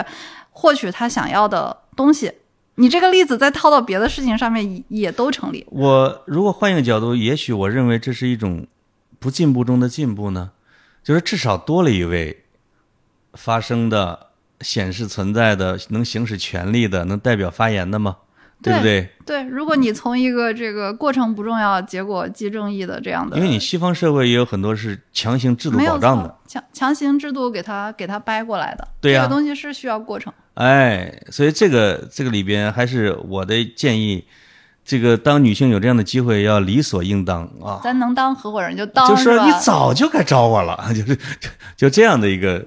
[0.49, 2.31] 获取他想要的东西。
[2.75, 5.63] 你这个例子再套到别的事情上面也都成立。
[5.69, 8.65] 我如果换一个角度，也许我认为这是一种
[9.19, 10.49] 不进步中的进步呢，
[11.03, 12.43] 就是至少多了一位
[13.33, 14.29] 发生的、
[14.61, 18.17] 显示存在的、能行使权利的、能代表发言的吗？
[18.63, 19.09] 对不对？
[19.25, 30.31] 对，如果你从一个这个过程不重要，结果即正义的这样的，因为你西方社会也有很多是强行制度保障的，强强行制度给他给他掰过来的，对呀，这个东西是需要过程。
[30.53, 34.23] 哎，所以这个这个里边还是我的建议，
[34.85, 37.81] 这个当女性有这样的机会，要理所应当啊。
[37.83, 42.65] 咱能当合伙人就当，就是你早就该找我了， 就是就就这样的一个，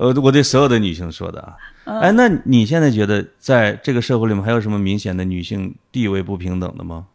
[0.00, 1.54] 呃，我对所有的女性说的啊。
[1.88, 7.06] 哎，那你现在觉得在这个社会里面还有什么明显的女性地位不平等的吗？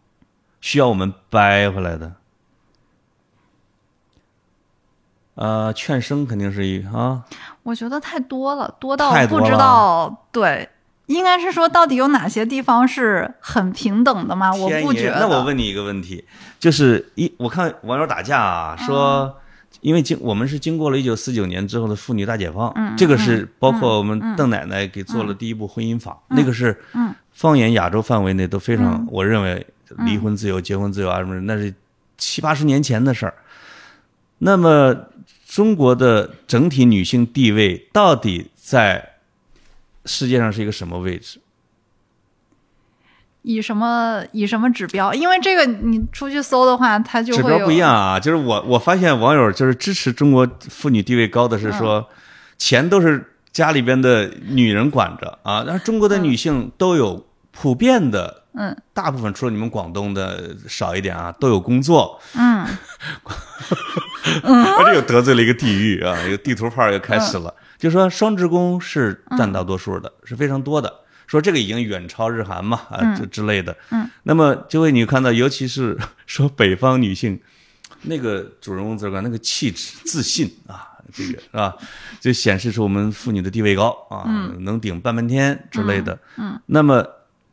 [0.61, 2.13] 需要我们掰回来的？
[5.36, 7.24] 呃，劝生肯定是一啊。
[7.61, 10.26] 我觉得太多了，多到不知道。
[10.32, 10.69] 对，
[11.05, 14.51] 应该是说到底有哪些地方是很平等的吗？
[14.53, 15.19] 我不觉得。
[15.19, 16.26] 那我问你一个问题，
[16.59, 19.38] 就是一我看网友打架啊，说。
[19.84, 26.76] 因为经我们是经过了一九四九年之后的妇女大解放，这个是包括我们邓奶奶给做了第一部婚姻法，那个是
[27.32, 29.66] 放眼亚洲范围内都非常，我认为
[30.06, 31.74] 离婚自由、结婚自由啊什么，那是
[32.18, 33.34] 七八十年前的事儿。
[34.40, 34.96] 那么
[35.46, 39.18] 中国的整体女性地位到底在
[40.06, 41.40] 世界上是一个什么位置？
[43.44, 45.14] 以什么以什么指标？
[45.14, 48.20] 因为这个你出去搜的话，它就指标不一样啊。
[48.20, 52.08] 就是我我发现网友就是支持中国妇女地位高的是说，
[52.58, 55.64] 钱都是家里边的女人管着啊。
[55.68, 62.20] 但是中国的女性都有普遍的，嗯，大部分除了你们广东的少一点啊，都有工作。
[62.36, 62.66] 嗯，
[64.44, 67.54] 我这又得罪了一个地域啊，一个地图炮又开始了。
[67.78, 71.02] 就说双职工是占大多数的，是非常多的。
[71.34, 77.42] 说这个已经远超日韩嘛啊这之类的，嗯，那么就会你看到，尤其是 说北方女性，
[78.04, 81.76] 那个主人公自个那个气质自信啊，这个是吧，
[82.20, 84.30] 就显示出我们妇女的地位高啊，
[84.60, 87.04] 能顶半边天之类的，嗯，那么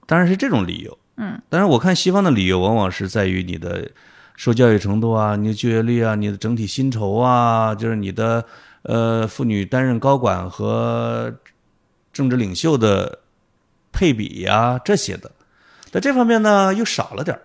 [0.05, 3.91] 当然是这种理由，嗯，当然我看西方的理由往往是在于你的
[4.37, 8.45] 受教育程度啊，你的就业率啊，你的整体薪酬啊，就是你的
[8.83, 11.35] 呃妇女担任高管和
[12.13, 13.21] 政治领袖的。
[13.93, 15.31] 配比呀这些的，
[15.91, 17.43] 在这方面呢又少了点儿。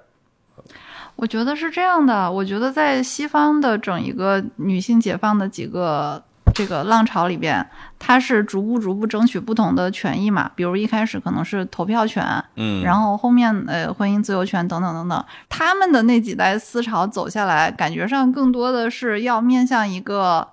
[1.15, 6.21] 我觉得是这样的，我觉得在西方的整一个女性解放的几个
[6.53, 7.65] 这个浪潮里边，
[7.97, 10.51] 它是逐步逐步争取不同的权益嘛。
[10.55, 15.25] 比如一开始可能是投票权，嗯，然后后面呃婚姻自由权等等等等。
[15.47, 20.45] 他们的那几代思潮走下来，感觉上更多的是要面向一个，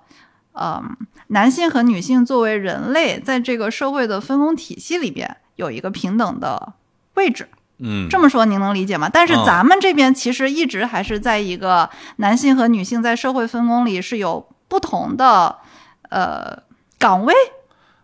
[0.53, 0.95] 嗯，
[1.27, 5.35] 男性和女性作为人类在这个社会的分工体系里边。
[5.55, 6.73] 有一个平等的
[7.15, 7.47] 位置，
[7.77, 9.09] 嗯，这么说您能理解吗？
[9.11, 15.57] 但是咱们这边其实一直还是在一个男性和女性在社会分工里是有不同的
[16.09, 16.57] 呃
[16.97, 17.33] 岗位，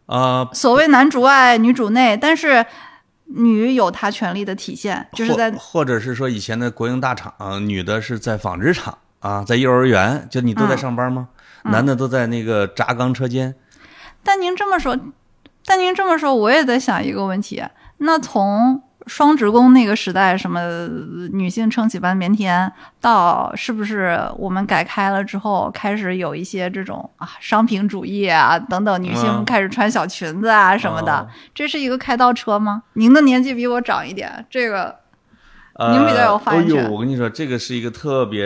[0.06, 2.66] 呃，所谓男主外女主内，但是
[3.26, 7.34] 女有她权利的体现，就是在或者是说以前的国营大厂，
[7.68, 11.30] 女的是在纺织厂啊，在幼儿园，就你都在上班吗？
[11.64, 13.56] 男的都在那个轧钢车间。
[14.24, 14.98] 但您这么说。
[15.70, 17.64] 但您这么说，我也在想一个问题：
[18.00, 20.60] 那从双职工那个时代，什么
[21.32, 32.82] 女性撑起半边天，到是不是我们改开了之后，开始有一些这种啊商品主义啊等等，女性开始穿小裙子啊什么的，这是一个开倒车吗？
[32.94, 34.96] 您的年纪比我长一点，这个
[35.92, 36.92] 您比较有发言权。
[36.92, 38.44] 我跟你说，这个是一个特别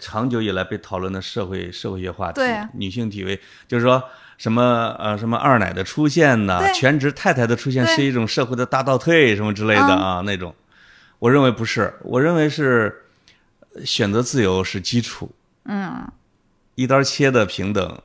[0.00, 2.40] 长久以来被讨论的社会社会学话题。
[2.40, 4.02] 对，女性体位，就是说。
[4.36, 6.60] 什么呃什么二奶的出现呢？
[6.74, 10.54] 全职太太的出现是一种社会的大倒退什么之类的啊那种，
[11.18, 13.04] 我认为不是，我认为是，
[13.84, 15.30] 选择自由是基础，
[15.64, 16.06] 嗯，
[16.74, 18.00] 一刀切的平等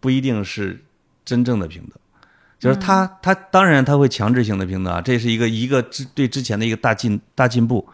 [0.00, 0.82] 不一定是
[1.24, 1.98] 真正的平等，
[2.58, 7.86] 就是他他当然他会强制性的平等啊，这是一个一个之对之前的一个大进大进步，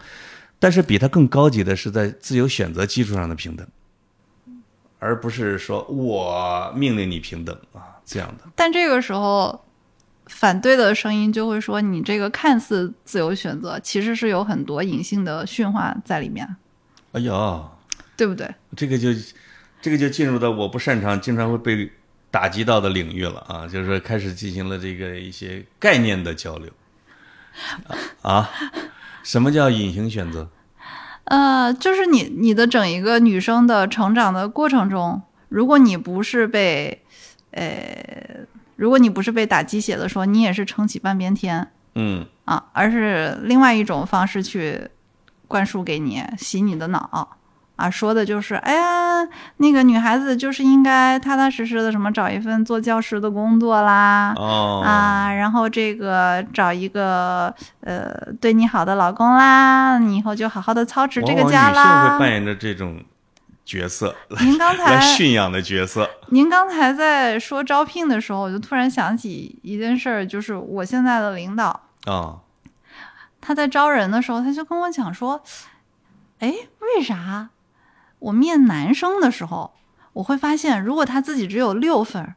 [0.59, 3.67] 但是比它更高级的是在自由选择基础上的平等，
[5.01, 8.45] 而不是说我命令你平等啊这样的。
[8.55, 9.65] 但这个时候，
[10.27, 16.57] 反对的声音就会说，你这个看似自由选择，其实是有很多隐性的驯化在里面，
[17.13, 17.69] 哎呀，
[18.17, 18.49] 对不对？
[18.77, 19.09] 这个就
[19.83, 21.91] 这个就进入到我不擅长、经常会被
[22.31, 26.71] 打击到的领域了啊，就是说开始进行了这个一些概念的交流
[28.23, 28.49] 啊。
[29.23, 30.49] 什么叫隐形选择？
[31.25, 37.03] 呃，就是你你的整一个女生的成长的过程中，如果你不是被，
[37.53, 38.47] 呃，
[38.77, 42.27] 如果你不是被打鸡血的说你也是撑起半边天嗯。
[42.45, 44.89] 啊，而是另外一种方式去
[45.47, 47.39] 灌输给你洗你的脑
[47.81, 49.27] 啊，说的就是，哎呀，
[49.57, 62.19] 那个女孩子就是应该踏踏实实的什么找一份做教师的工作啦，哦啊，然后这个找一个呃对你好的老公啦，你以后就好好的操持这个往往女性家啦会。
[62.21, 63.03] 扮演着这种
[63.65, 66.09] 角色您刚 来才驯养的角色。
[66.29, 72.37] 您刚才在说招聘的时候，我就突然想起一件事儿，就是我现在的领导啊，
[73.41, 75.41] 他在招人的时候，他就跟我讲说，
[76.41, 77.49] 哎，为啥
[78.21, 79.75] 我面男生的时候，
[80.13, 82.35] 我会发现如果他自己只有六分。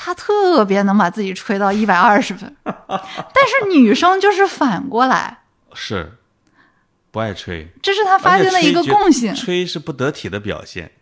[0.00, 5.38] 他特别能把自己吹到一百二十分，但是女生就是反过来，
[5.74, 6.12] 是
[7.10, 9.34] 不爱吹，这是他发现的一个共性。
[9.34, 10.92] 吹是不得体的表现。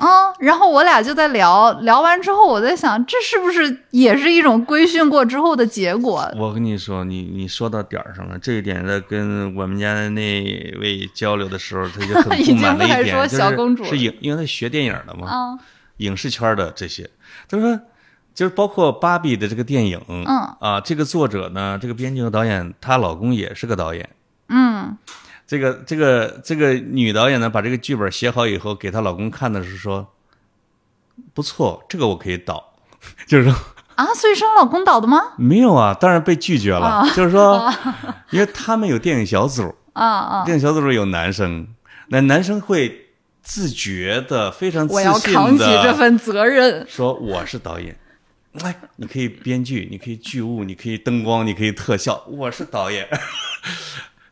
[0.00, 6.30] 嗯，然后我俩就在聊聊完之后，我在想，这是不是也是一种规训过之后的结果？
[6.36, 8.38] 我跟你说，你你说到点儿上了。
[8.38, 10.22] 这一点在，跟我们家的那
[10.80, 15.58] 位交流的时候，他就很 不满的一点，就是小公主是影，因为他学电影的嘛，嗯，
[15.96, 17.10] 影视圈的这些，
[17.48, 17.80] 他说
[18.32, 20.24] 就是包括芭比的这个电影，嗯
[20.60, 24.08] 啊，这个作者呢，这个编剧和导演，她老公也是个导演。
[24.50, 24.96] 嗯
[25.48, 30.06] 这个这个这个女导演呢，把这个剧本写好以后，给她老公看的是说，
[31.32, 32.74] 不错，这个我可以导，
[33.26, 33.54] 就是说
[33.94, 35.32] 啊，所以是她老公导的吗？
[35.38, 36.86] 没有啊，当然被拒绝了。
[36.86, 37.66] 啊就是说，
[38.28, 41.66] 因为他们有电影小组，啊啊，电影小组有男生，
[42.08, 43.06] 那男生会
[43.40, 46.86] 自觉的、非常自我要信扛起这的份责任。
[46.86, 47.98] 说我是导演。
[48.62, 53.08] 哎，你可以编剧，你可以剧务，你可以灯光，你可以特效，我是导演。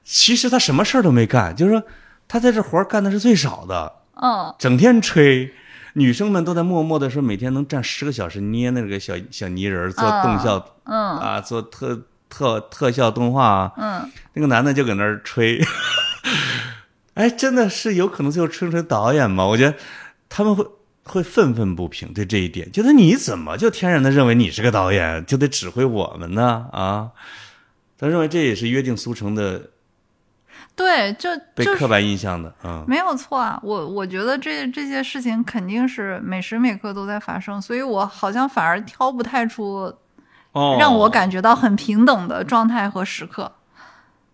[0.07, 1.83] 其实他什么事儿都没干，就是说
[2.29, 5.53] 他在这活儿干的是最少的，嗯整天吹。
[5.95, 13.73] 女生们都在默默的说，每天能站十个小时捏那个小小泥人儿，做动效、嗯啊，做特特特效动画啊。
[13.79, 15.59] 嗯，那个男的就搁那儿吹，
[17.15, 19.47] 哎，真的是有可能最后吹成导演吗？
[19.47, 19.75] 我觉得
[20.29, 20.67] 他们会
[21.05, 26.67] 会愤愤不平对这一点，觉得你怎么就天然的认为你是个导演，就得指挥我们呢？
[26.73, 27.09] 啊，
[27.99, 29.71] 他认为这也是约定俗成的，
[30.77, 32.85] 对，就被就刻板印象的嗯。
[32.87, 33.59] 没有错啊。
[33.63, 39.93] 我我觉得这这些事情肯定是每时每刻都在发生，所以我好像反而挑不太出
[40.53, 43.51] 哦，让我感觉到很平等的状态和时刻。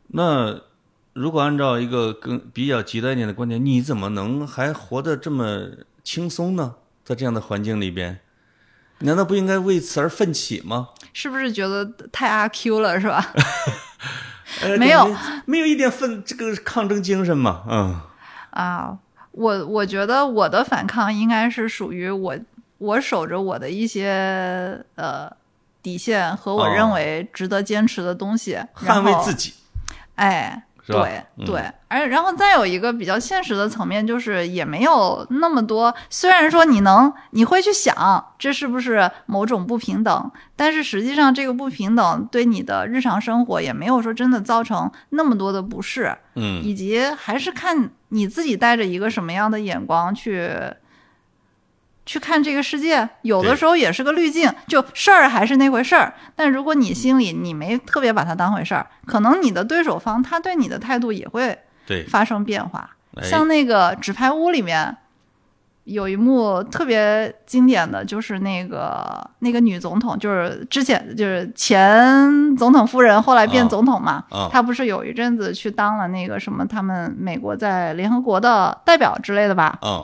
[0.08, 0.60] 那
[1.12, 5.68] 如果按照一个更比较极端一点的观点，你怎么能还活得这么
[6.02, 6.74] 轻松呢？
[7.04, 8.20] 在这样的环境里边，
[9.00, 10.90] 难道不应该为此而奋起吗？
[11.12, 13.32] 是不是觉得太阿 Q 了，是吧？
[14.60, 17.62] 呃没有没有一点奋这个抗争精神嘛？
[17.68, 18.00] 嗯，
[18.50, 18.98] 啊，
[19.30, 22.36] 我我觉得我的反抗应该是属于我
[22.78, 25.30] 我守着我的一些呃
[25.82, 29.54] 底线和我哦认为值得坚持的东西，捍卫自己。
[30.16, 35.94] 哎，对嗯对，而然后再有一个比较现实的层面，就是也没有那么多。
[36.10, 50.50] 虽然说你能，你会去想这是不是某种不平等，但是实际上这个不平等对你的日常生活也没有说真的造成那么多的不适，嗯，以及还是看你自己带着一个什么样的眼光去。
[52.04, 56.12] 去看这个世界，有的时候也是个滤镜，就事儿还是那回事儿。
[56.34, 62.90] 但如果你心里你没特别把它当回事儿，可能你的对手方他对你的态度也会对，发生变化。
[63.16, 64.96] 哎像那个《纸牌屋》里面
[65.84, 74.24] 有一幕特别经典的就是那个那个女总统，就是之前就是前总统夫人，后来变啊总统嘛。
[74.30, 79.78] 啊她不是有一阵子去当了那个什么他们美国在联合国的代表之类的吧？
[79.82, 80.02] 嗯，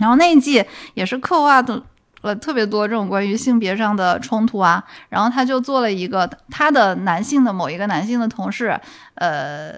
[0.00, 1.80] 然后那一季也是刻画的
[2.22, 8.78] 呃特别多这种关于性别上的冲突啊，然后他就做了一个他的男性的某一个男性的同事，
[9.14, 9.72] 呃，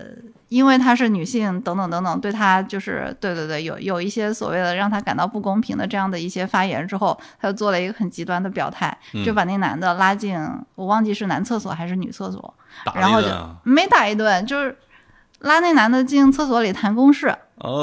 [0.48, 10.36] 因为他是女性等等等等，对他就是对对对，有有一些所谓的让他感到不公平的这样的一些发言之后，他就做了一个很极端的表态，就把那男的拉进
[10.74, 12.54] 我忘记是男厕所还是女厕所，
[12.94, 13.28] 然后就
[13.62, 14.76] 没打一顿，就是
[15.42, 17.32] 拉那男的进厕所里谈公事，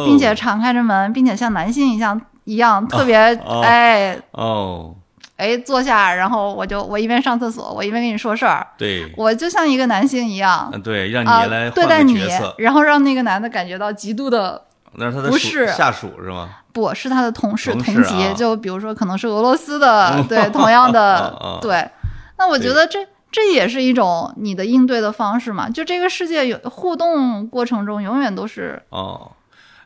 [0.06, 3.18] 并且敞开着门，并且像男性一样一样特别
[3.64, 4.96] 哎哦。
[5.38, 8.68] 哎，坐下，然后我就我一边上厕所，我一边跟你说事儿。
[8.78, 10.70] 对，我就像一个男性一样。
[10.84, 14.62] 对，让你来对待你，然后让那个男的感觉到极度的
[14.96, 16.50] 那是他的不是下属是吗？
[16.74, 21.34] 不是他的同事同级，就比如说可能是俄罗斯的，对，同样的
[21.64, 21.90] 对。
[22.38, 23.00] 那我觉得这
[23.32, 25.70] 这也是一种你的应对的方式嘛？
[25.70, 29.32] 就这个世界有互动过程中永远都是哦。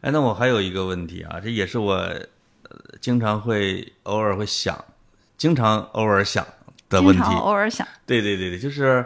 [0.02, 2.10] 哎，那我还有一个问题啊，这也是我
[3.00, 4.84] 经常会偶尔会想。
[5.36, 6.46] 经常偶尔想
[6.88, 9.06] 的问题，偶尔想，对对对对，就是，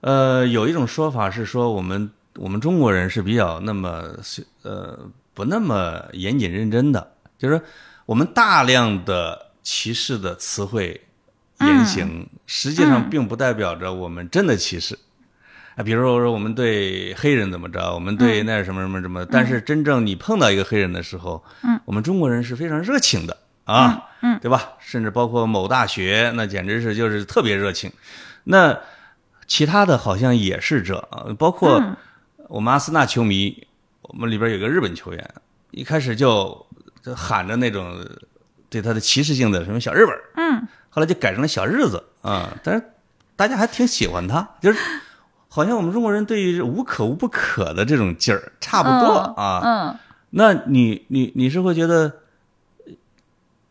[0.00, 4.02] 呃，有一种说法是说，我们我们中国人是比较那么
[4.62, 4.98] 呃
[5.32, 7.62] 不那么严谨认真的，就是
[8.06, 11.00] 我们大量的歧视的词汇
[11.60, 14.98] 言行，实际上并不代表着我们真的歧视
[15.76, 15.84] 啊。
[15.84, 23.36] 比如说说我们对黑人怎么着，我们对那什么什么什么，但是真正你碰到一个黑人的时候，嗯，我们中国人是非常热情的。
[23.66, 24.72] 啊，嗯，对吧？
[24.80, 27.92] 甚至包括某大学，那简直是就是特别热情。
[28.42, 28.76] 那
[29.46, 30.98] 其他的好像也是这，
[31.38, 31.80] 包括
[32.48, 33.64] 我们阿森纳球迷，
[34.02, 35.34] 我们里边有个日本球员，
[35.70, 36.66] 一开始就
[37.00, 38.04] 就喊着那种
[38.68, 42.54] 对他的歧视性的什么小日本，嗯，后来就改成了小日子啊。
[42.62, 42.84] 但是
[43.34, 44.78] 大家还挺喜欢他，就是
[45.48, 49.60] 好像我们中国人对于无可无不可的这种劲儿差不多啊。
[49.64, 49.98] 嗯，
[50.30, 52.12] 那你你你是会觉得？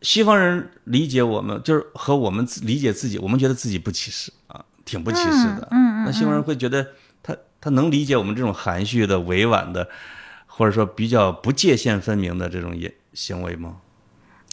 [0.02, 5.68] 西方人理解我们，就是和我们理解自己，我们觉得自己不歧视啊，挺不歧视的。
[5.70, 6.04] 嗯嗯。
[6.06, 6.86] 那西方人会觉得
[7.22, 9.86] 他他能理解我们这种含蓄的、委婉的，
[10.46, 13.76] 或者说比较不界限分明的这种也行为吗？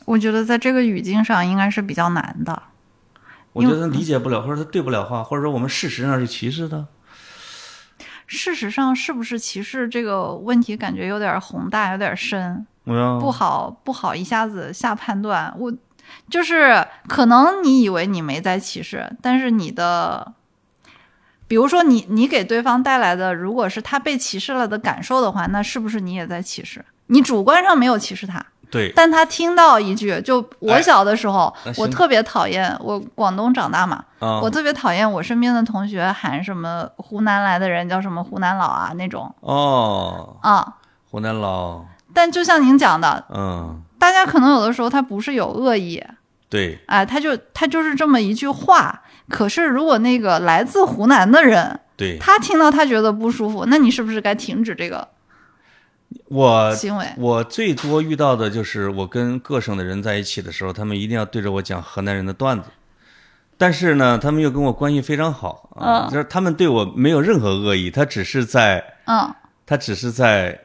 [0.07, 2.63] 我觉得在这个语境上应该是比较难的。
[3.51, 6.87] 我觉得他理解不了，或者他对不了话，或者说我们事实上是歧视的。
[8.25, 12.65] 事实上是不是歧视这个问题，感觉有点宏大，有点深。
[12.85, 15.53] 不好，不好，一下子下判断。
[15.57, 15.73] 我
[16.29, 20.33] 就是可能你以为你没在歧视，但是你的，
[21.49, 26.85] 比如说你你给对方带来的，如果是他被歧视了的感受的话，那是不是你也在歧视？
[27.07, 34.03] 你主观上没有歧视他，对，但他听到一句，就我小的时候，我特别讨厌，我广东长大嘛，
[34.41, 39.33] 我特别讨厌我身边的同学喊什么湖南来的人叫什么湖南佬啊那种。
[39.39, 40.75] 哦，啊，
[41.09, 41.85] 湖南佬。
[42.13, 46.03] 但就像您讲的，嗯，大家可能有的时候他不是有恶意，
[46.49, 49.01] 对，哎，他就他就是这么一句话。
[49.29, 55.07] 可是如果那个来自湖南的人，对，他听到他觉得不舒服，那你是不是该停止这个
[56.25, 57.05] 我行为？
[57.17, 62.69] 我最多遇到的就是我跟各省的人在一起的时候，他们一定要对着我讲河南人的段子，
[63.57, 69.33] 但是呢，他们又跟我关系非常好，嗯，就是他们对我没有任何恶意，他只是在，嗯，
[69.65, 70.59] 他只是在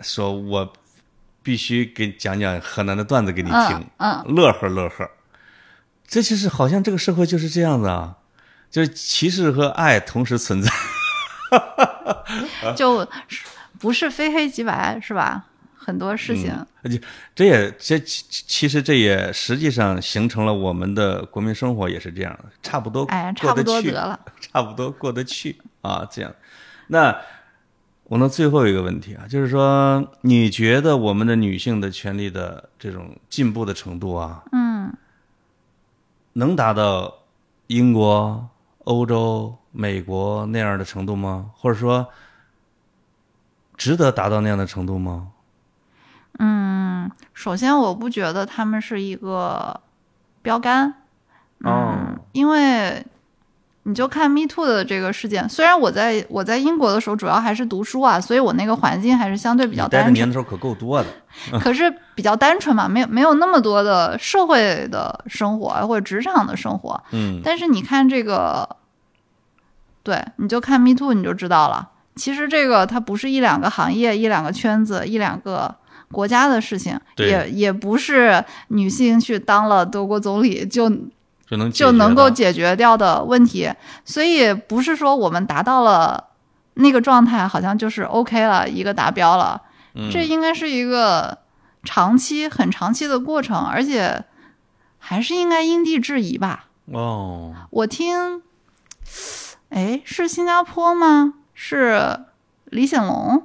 [0.00, 0.72] 说我。
[1.40, 5.08] 必须给讲讲河南的段子给你听，嗯，乐呵乐呵。
[6.06, 8.16] 这就是好像这个社会就是这样子啊，
[8.70, 10.70] 就是歧视和爱同时存在，
[12.76, 13.08] 就
[13.78, 15.46] 不是非黑即白，是吧？
[15.74, 16.52] 很多事情，
[17.34, 26.34] 这也这其其实这也实际上形成了我们的国民生活也是这样的，差不多，哎，差不多得了， 差不多过得去啊，这样，
[26.88, 27.16] 那。
[28.10, 34.90] 我那最后一个问题啊，就是说，你觉得我们的女性的权利的这种进步的程度啊，嗯，
[36.32, 37.18] 能达到
[37.66, 38.48] 英国、
[38.84, 41.50] 欧洲、美国那样的程度吗？
[41.54, 42.08] 或者说，
[43.78, 45.28] 值得达到那样的程度吗？
[46.38, 49.80] 嗯，首先，我不觉得他们是一个
[50.42, 50.92] 标杆，
[51.64, 53.06] 嗯，因为。
[53.84, 60.12] 你就看 Me Too 的这个事件，虽然我在我在英国的时候主要还是读书啊，所以我那个环境还是相对比较单纯。
[60.12, 61.08] 年的时候可够多的，
[61.58, 67.02] 可是比较单纯嘛，没有没有那么多的社会的生活或者职场的生活。
[67.12, 67.40] 嗯。
[67.42, 68.76] 但是你看这个，
[70.02, 71.88] 对，你就看 Me Too 你就知道了。
[72.18, 75.74] 其实这个它不是一两个行业、一两个圈子、一两个
[76.10, 80.92] 国家的事情，也也不是女性去当了德国总理就。
[81.50, 83.72] 就能就能够解决掉的问题，
[84.04, 86.22] 所以不是说我们达到了
[86.74, 89.62] 那个状态，好像就是 OK 了，一个达标了。
[90.12, 91.38] 这应该是一个
[91.84, 94.24] 长期、很长期的过程，而且
[94.98, 96.66] 还是应该因地制宜吧。
[96.92, 98.42] 哦，我听，
[99.70, 101.32] 哎，是新加坡吗？
[101.60, 102.20] 是
[102.66, 103.42] 李显龙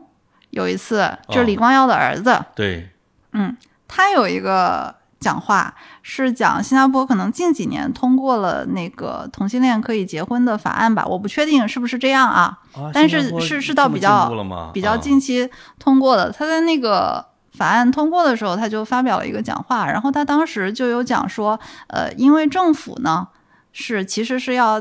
[0.52, 2.88] 有一次，就是李光耀的儿子，对，
[3.32, 3.58] 嗯，
[3.88, 5.74] 他有一个讲话
[6.04, 12.56] 是讲新加坡可能近几年通过了那个同性恋可以结婚的法案吧，我不确定是不是这样啊，
[12.94, 14.32] 但是是是到比较
[14.72, 15.50] 比较近期
[15.80, 16.32] 通过的。
[16.32, 23.28] 他在那个法案通过的时候，他就发表了一个讲话，然后他当时就有讲说，呃，因为政府呢
[23.72, 24.80] 是其实是要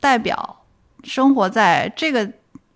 [0.00, 0.57] 代表
[1.08, 2.30] 生活在这个。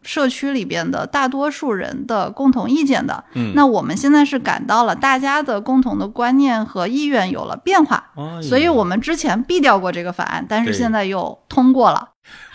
[0.04, 8.10] 社区里边的大多数人的共同意见的，嗯，那我们现在是感到了大家的共同的观念和意愿有了变化，
[8.42, 12.08] 所以我们之前毙掉过这个法案，但是现在又通过了。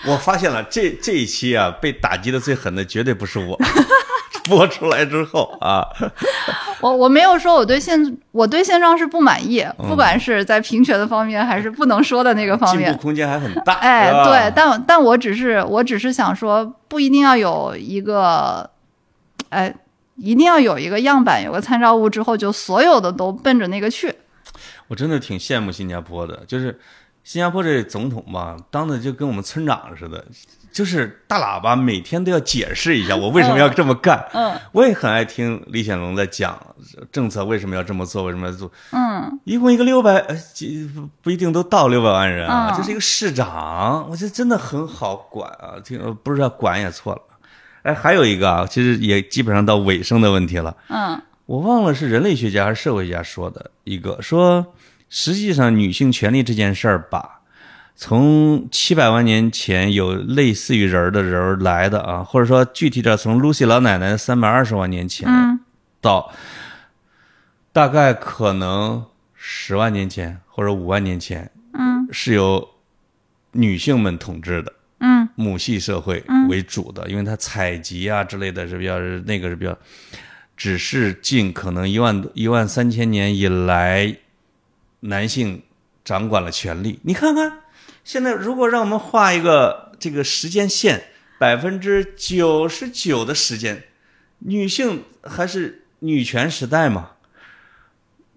[0.05, 3.57] 我发现了，这这一期啊，被打击的最狠的绝对不是我。
[4.47, 5.85] 播出来之后 啊，
[6.81, 13.73] 我我没有说我对现我对现状是不满意，不管是在平权的方面还是不能说的那个方面，进步空间还很大。
[13.75, 18.69] 哎，对，但但我只是我只是想说，不一定要有一个，
[19.49, 19.73] 哎，
[20.15, 24.13] 一定要有一个样板，有个参照物之后，就所有的都奔着那个去。
[24.87, 26.79] 我真的挺羡慕新加坡的，就是
[27.23, 30.23] 新加坡这总统吧，当的就跟我们村长似的。
[30.77, 34.23] 就是大喇叭每天都要解释一下我为什么要这么干。
[34.31, 36.55] 嗯，我也很爱听李显龙在讲
[37.11, 38.71] 政策为什么要这么做，为什么要做。
[38.91, 45.81] 嗯，一共一个六百，不不一定都到六百万人啊，这是一个市长，我觉得真的很好管啊。
[45.83, 47.21] 听不是要管也错了。
[47.81, 50.77] 哎，还有一个啊，其实也基本上到尾声的问题了。
[50.89, 54.63] 嗯，我忘了是人类学家还是社会学家说的一个，说
[55.09, 57.36] 实际上女性权利这件事儿吧。
[57.99, 65.27] 从七百万年前有类似于人的人来的啊，或者说具体点，从露西老奶奶三百二十万年前
[65.99, 66.31] 到
[67.73, 69.03] 大概可能
[69.33, 72.69] 十万年前或者五万年前，嗯，是由
[73.53, 79.75] 女性们统治的，嗯，母系社会为主的，因为它采集啊之类的是比较那个是比较，
[80.55, 84.15] 只是近可能一万一万三千年以来，
[84.99, 85.63] 男性
[86.05, 87.51] 掌管了权力，你看看。
[88.07, 93.83] 现在，如果让我们画一个这个时间线，百分之九十九的时间，
[94.39, 97.11] 女性还是女权时代嘛？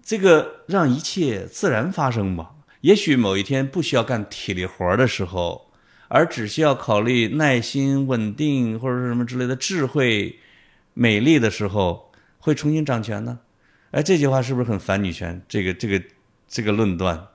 [0.03, 2.51] 这个让一切自然发生吧。
[2.81, 5.71] 也许某一天不需要干体力活的时候，
[6.09, 10.37] 而只需要考虑耐心、稳定或者是什么之类的智慧、
[10.93, 13.39] 美丽的时候，会重新掌权呢？
[13.91, 15.41] 哎，这句话是不是很反女权？
[15.47, 16.03] 这个、这个、
[16.49, 17.29] 这个论断。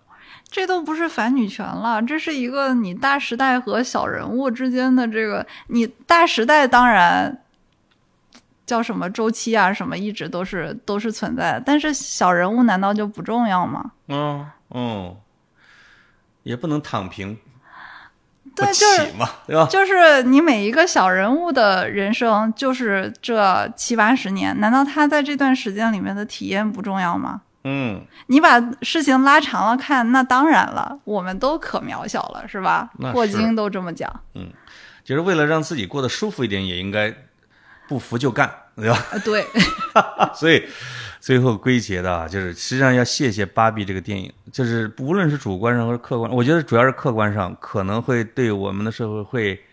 [0.48, 5.44] 这都不是反女权了，这是一个你大时代和小人物之间的这个。
[5.68, 7.42] 你大时代当然
[8.64, 13.92] 叫什么周期啊，什么一直都是都是存在的，但是小人物难道就不重要吗？
[14.08, 15.16] 嗯嗯，
[16.44, 17.36] 也不能躺平，
[18.54, 19.66] 对，就是嘛，对吧？
[19.66, 27.42] 就是 你每一个小人物的人生，就是这七八十年，难道他在这段时间里面的体验不重要吗？
[27.68, 32.88] 嗯，你把事情拉长了看，那当然了，我们都可渺小了，是吧？
[33.12, 34.08] 霍金都这么讲。
[34.36, 34.48] 嗯，
[35.02, 37.12] 就是为了让自己过得舒服一点，也应该
[37.88, 39.04] 不服就干，对吧？
[39.24, 39.44] 对。
[40.32, 40.62] 所以
[41.18, 49.64] 最后归结的，就是实际上要谢谢《芭比》这个电影，就是无论是主观上还是客观，我觉得主要是客观上，可能会对我们的社会会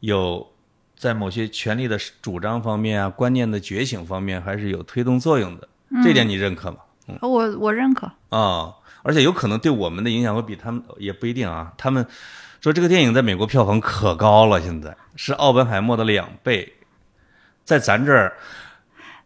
[0.00, 0.50] 有
[0.96, 5.68] 在某些权利的主张方面啊、观念的觉醒方面，还是有推动作用的。
[6.02, 6.78] 这点你认可吗？
[7.20, 11.72] 我我认可啊，而且有可能对我们的影响会比他们也不一定啊。
[11.76, 12.06] 他们
[12.60, 16.72] 说这个电影在美国票房可高了，现在是奥本海默的两倍，
[17.64, 18.32] 在咱这儿，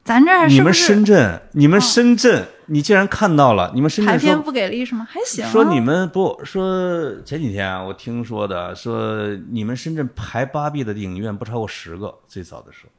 [0.02, 5.06] 咱这儿你们深圳，你们深圳，你竟然看到了，你们深圳排片不给力是吗？
[5.10, 5.46] 还行。
[5.48, 12.90] 说你们不说前几天啊，我听说的，说你们深圳排八 B 的影院不超过十个，最早的时候，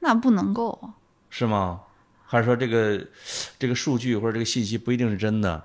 [0.00, 0.90] 那不能够
[1.30, 1.80] 是吗？
[2.28, 3.06] 还是说这个
[3.56, 5.62] 这个数据或者这个信息不一定是真的，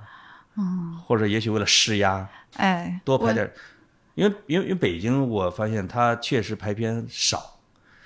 [0.55, 3.51] 嗯，或者也许为了施压，哎，多拍点，
[4.13, 7.59] 因为因为因为北京我发现它确实排片少，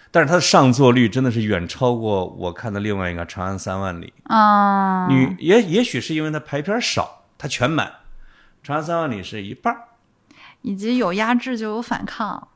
[0.09, 7.87] 但是它的上座率真的是远超过我看的另外一个《长安三万里》啊，女也也许是因为它排片少，它全满，
[8.63, 9.75] 《长安三万里》是一半
[10.61, 12.47] 以及有压制就有反抗，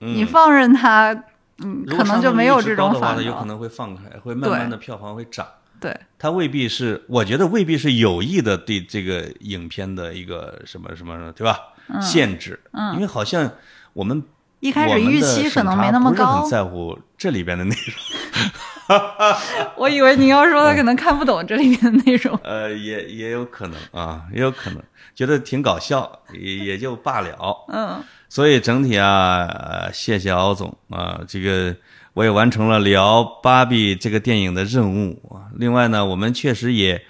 [0.00, 1.24] 你放任它。
[1.62, 3.24] 嗯，可能就没有这种反应。
[3.24, 5.46] 有可能会放开，会慢慢的票房会涨。
[5.78, 11.58] 对，它未必是，我觉得未必是有意的对这个影片的一个什么什么，对吧？
[12.00, 12.58] 限制。
[12.72, 12.94] 嗯。
[12.94, 13.50] 因为好像
[13.92, 14.22] 我们
[14.60, 18.50] 一开始预期可能没那么高，很在乎这里边的内容。
[19.76, 22.38] 我以为您要说他可能看不懂这里面的内容。
[22.42, 24.82] 呃，也也有可能啊，也有可能
[25.14, 27.64] 觉得挺搞笑，也也就罢了。
[27.68, 28.02] 嗯。
[28.28, 31.74] 所以整体啊，谢谢敖总啊，这个
[32.12, 35.46] 我也完成了聊芭比这个电影的任务啊。
[35.54, 37.00] 另外呢，我们确实也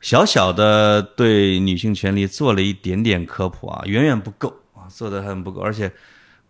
[0.00, 5.90] 小小的对女性权利做了一点点科普啊，远远不够啊，做的很不够，而且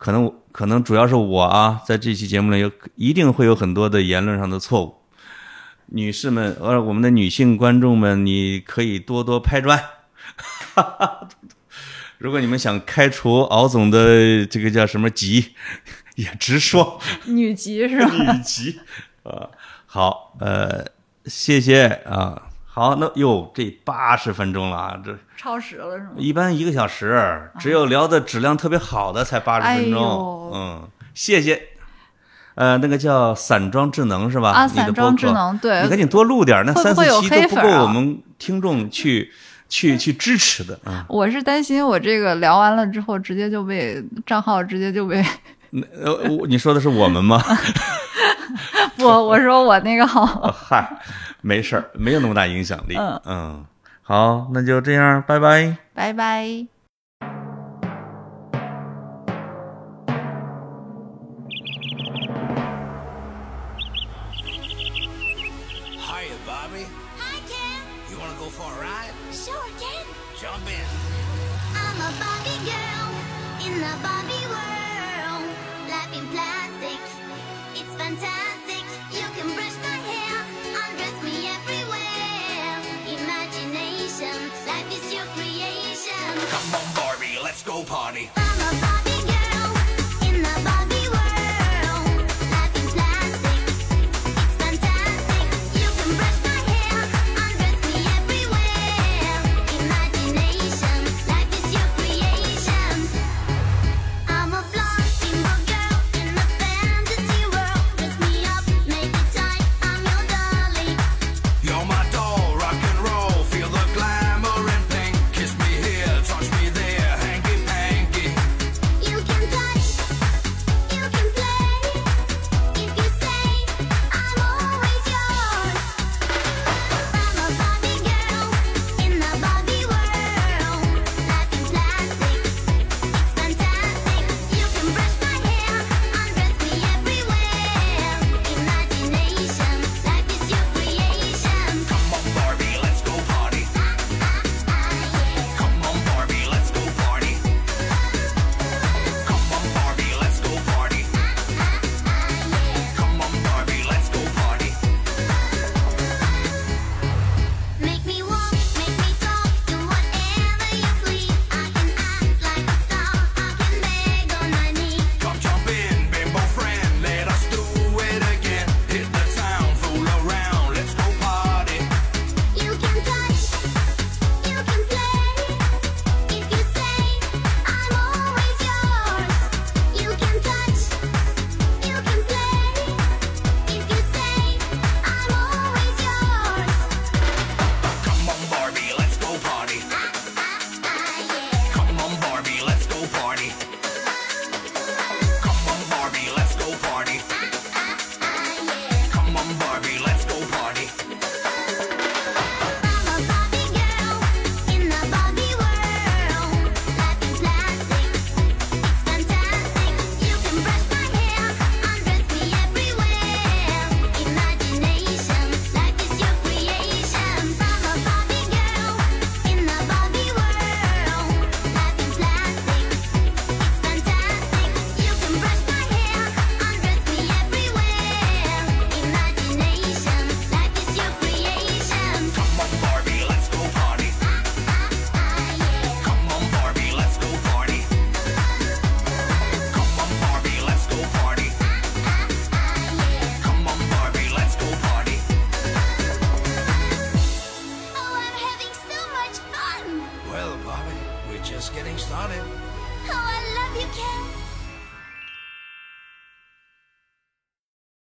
[0.05, 4.97] 可能可能主要是我啊，在这期节目里有一定会有很多的言论上的错误。
[5.87, 9.83] 女士们，呃，我们的女性观众们，你可以多多拍砖。
[12.19, 15.55] 如果你们想开除敖总的这个叫什么籍，
[16.17, 18.13] 也直说女籍是吧？
[18.37, 18.79] 女籍
[19.23, 19.49] 啊，
[19.87, 20.85] 好，呃，
[21.25, 26.11] 谢谢啊，好，那哟，这八十分钟了啊，这超时了是吗？
[26.17, 31.69] 一般一个小时，只有聊的质量特别好的才八十分钟，嗯，谢谢。
[32.57, 34.51] 呃，那个叫散装智能是吧？
[34.51, 39.31] 啊，散装智能，对，你赶紧多录点，那三四期都不够我们听众去
[39.69, 41.07] 去 去支持的啊。
[41.09, 45.25] 我是担心我这个聊完了之后，直接就被账号直接就被。
[46.03, 47.41] 呃，你说的是我们吗？
[48.99, 50.25] 不，我说我那个号。
[50.53, 50.97] 嗨，
[51.45, 52.97] 没事儿，没有那么大影响力。
[52.97, 53.67] 嗯嗯，
[54.03, 55.77] 好，那就这样，拜拜。
[55.93, 56.74] 拜拜。